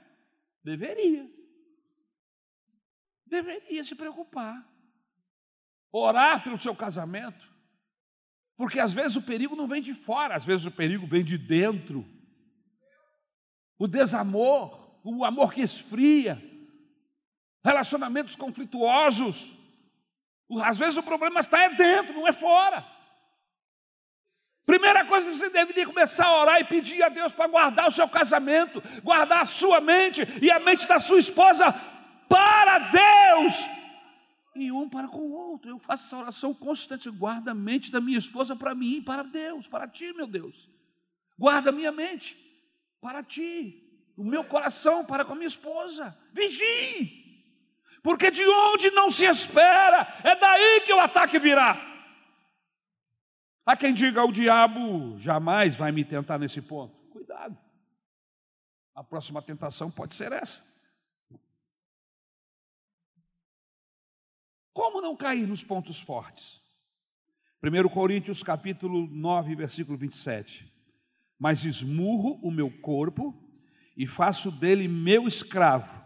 [0.62, 1.28] deveria.
[3.26, 4.66] Deveria se preocupar.
[5.92, 7.48] Orar pelo seu casamento.
[8.56, 11.38] Porque às vezes o perigo não vem de fora, às vezes o perigo vem de
[11.38, 12.04] dentro
[13.78, 16.42] o desamor, o amor que esfria,
[17.64, 19.56] relacionamentos conflituosos.
[20.64, 22.84] Às vezes o problema está dentro, não é fora.
[24.68, 27.90] Primeira coisa que você deveria começar a orar e pedir a Deus para guardar o
[27.90, 31.72] seu casamento, guardar a sua mente e a mente da sua esposa
[32.28, 33.54] para Deus
[34.54, 35.70] e um para com o outro.
[35.70, 37.08] Eu faço essa oração constante.
[37.08, 40.68] Guarda a mente da minha esposa para mim, para Deus, para ti, meu Deus.
[41.38, 42.36] Guarda a minha mente
[43.00, 43.82] para ti,
[44.18, 46.14] o meu coração para com a minha esposa.
[46.30, 47.42] Vigie,
[48.02, 51.87] porque de onde não se espera, é daí que o ataque virá.
[53.68, 56.96] Há quem diga: o diabo jamais vai me tentar nesse ponto.
[57.10, 57.54] Cuidado,
[58.94, 60.62] a próxima tentação pode ser essa.
[64.72, 66.62] Como não cair nos pontos fortes?
[67.62, 70.78] 1 Coríntios capítulo 9, versículo 27
[71.38, 73.32] mas esmurro o meu corpo
[73.96, 76.02] e faço dele meu escravo,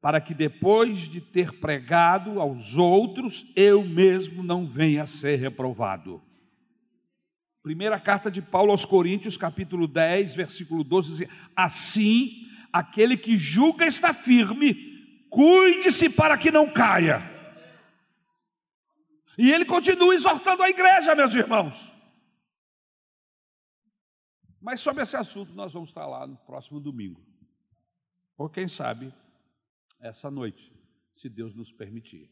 [0.00, 6.22] para que depois de ter pregado aos outros, eu mesmo não venha a ser reprovado.
[7.62, 13.86] Primeira carta de Paulo aos Coríntios, capítulo 10, versículo 12, diz: Assim, aquele que julga
[13.86, 17.22] está firme, cuide-se para que não caia.
[19.38, 21.92] E ele continua exortando a igreja, meus irmãos.
[24.60, 27.24] Mas sobre esse assunto nós vamos estar lá no próximo domingo.
[28.36, 29.14] Ou quem sabe,
[30.00, 30.72] essa noite,
[31.14, 32.28] se Deus nos permitir.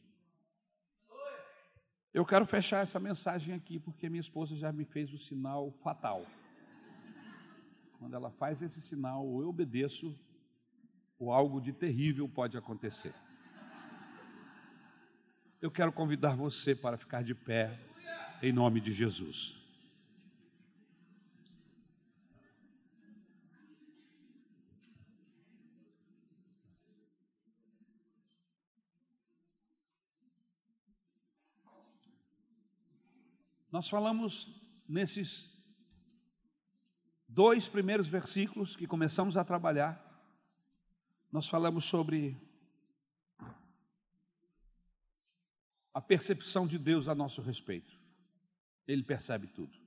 [2.12, 6.26] Eu quero fechar essa mensagem aqui porque minha esposa já me fez o sinal fatal.
[7.98, 10.18] Quando ela faz esse sinal, ou eu obedeço,
[11.18, 13.14] ou algo de terrível pode acontecer.
[15.61, 17.78] Eu quero convidar você para ficar de pé,
[18.42, 19.59] em nome de Jesus.
[33.70, 34.48] Nós falamos
[34.88, 35.56] nesses
[37.28, 40.06] dois primeiros versículos que começamos a trabalhar,
[41.30, 42.36] nós falamos sobre
[45.94, 47.96] a percepção de Deus a nosso respeito.
[48.86, 49.78] Ele percebe tudo.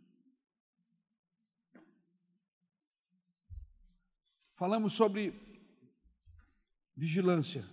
[4.56, 5.34] Falamos sobre
[6.96, 7.66] vigilância,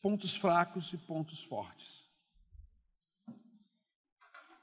[0.00, 1.99] pontos fracos e pontos fortes.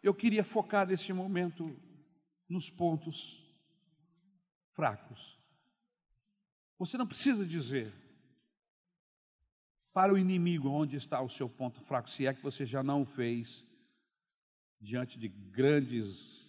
[0.07, 1.77] Eu queria focar nesse momento
[2.47, 3.43] nos pontos
[4.71, 5.37] fracos.
[6.79, 7.93] Você não precisa dizer
[9.91, 13.01] para o inimigo onde está o seu ponto fraco, se é que você já não
[13.01, 13.65] o fez
[14.79, 16.47] diante de grandes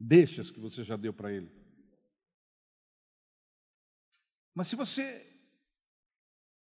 [0.00, 1.48] deixas que você já deu para ele.
[4.52, 5.32] Mas se você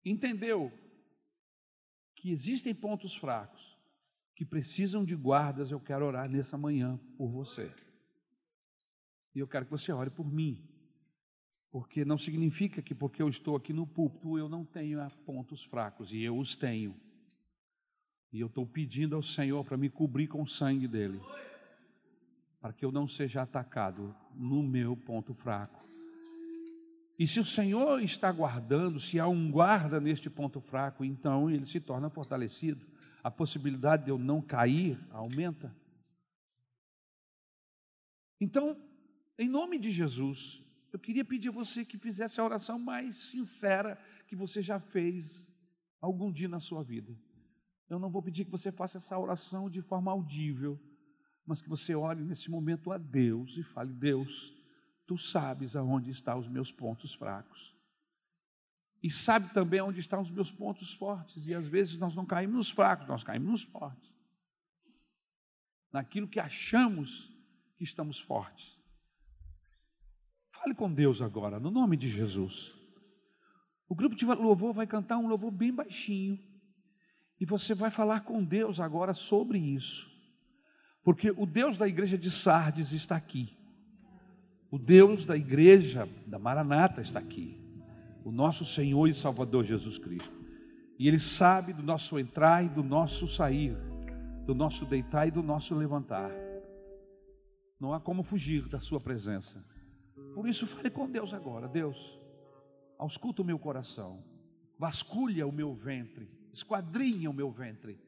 [0.03, 0.69] entendeu
[2.13, 3.59] que existem pontos fracos
[4.39, 7.69] que precisam de guardas, eu quero orar nessa manhã por você.
[9.35, 10.63] E eu quero que você ore por mim.
[11.69, 16.13] Porque não significa que porque eu estou aqui no púlpito eu não tenho pontos fracos,
[16.13, 16.95] e eu os tenho.
[18.31, 21.19] E eu estou pedindo ao Senhor para me cobrir com o sangue dele,
[22.61, 25.83] para que eu não seja atacado no meu ponto fraco.
[27.19, 31.65] E se o Senhor está guardando, se há um guarda neste ponto fraco, então ele
[31.65, 32.88] se torna fortalecido.
[33.24, 35.76] A possibilidade de eu não cair aumenta.
[38.39, 38.78] Então,
[39.38, 40.61] em nome de Jesus,
[40.91, 43.97] eu queria pedir a você que fizesse a oração mais sincera
[44.28, 45.47] que você já fez
[46.01, 47.15] algum dia na sua vida.
[47.89, 50.80] Eu não vou pedir que você faça essa oração de forma audível,
[51.45, 54.53] mas que você ore nesse momento a Deus e fale: Deus,
[55.07, 57.76] tu sabes aonde estão os meus pontos fracos.
[59.02, 61.47] E sabe também onde estão os meus pontos fortes.
[61.47, 64.14] E às vezes nós não caímos nos fracos, nós caímos nos fortes.
[65.91, 67.34] Naquilo que achamos
[67.78, 68.78] que estamos fortes.
[70.52, 72.76] Fale com Deus agora, no nome de Jesus.
[73.88, 76.38] O grupo de louvor vai cantar um louvor bem baixinho.
[77.39, 80.10] E você vai falar com Deus agora sobre isso.
[81.04, 83.58] Porque o Deus da igreja de Sardes está aqui.
[84.70, 87.59] O Deus da igreja da Maranata está aqui.
[88.30, 90.39] O nosso Senhor e Salvador Jesus Cristo.
[90.99, 93.75] E Ele sabe do nosso entrar e do nosso sair,
[94.45, 96.30] do nosso deitar e do nosso levantar.
[97.80, 99.65] Não há como fugir da Sua presença.
[100.36, 101.67] Por isso, fale com Deus agora.
[101.67, 102.19] Deus,
[102.99, 104.23] ausculta o meu coração,
[104.77, 107.99] vasculha o meu ventre, esquadrinha o meu ventre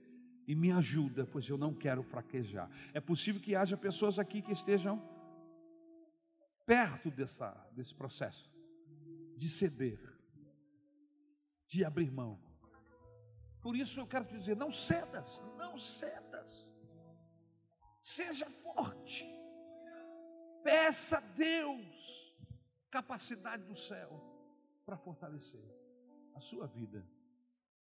[0.47, 2.69] e me ajuda, pois eu não quero fraquejar.
[2.93, 5.01] É possível que haja pessoas aqui que estejam
[6.63, 8.51] perto dessa, desse processo
[9.35, 9.99] de ceder,
[11.71, 12.37] de abrir mão.
[13.61, 16.67] Por isso eu quero te dizer: não cedas, não cedas,
[18.01, 19.25] seja forte.
[20.63, 22.35] Peça a Deus
[22.91, 24.21] capacidade do céu
[24.85, 25.63] para fortalecer
[26.35, 27.07] a sua vida,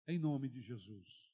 [0.05, 1.33] em nome de Jesus.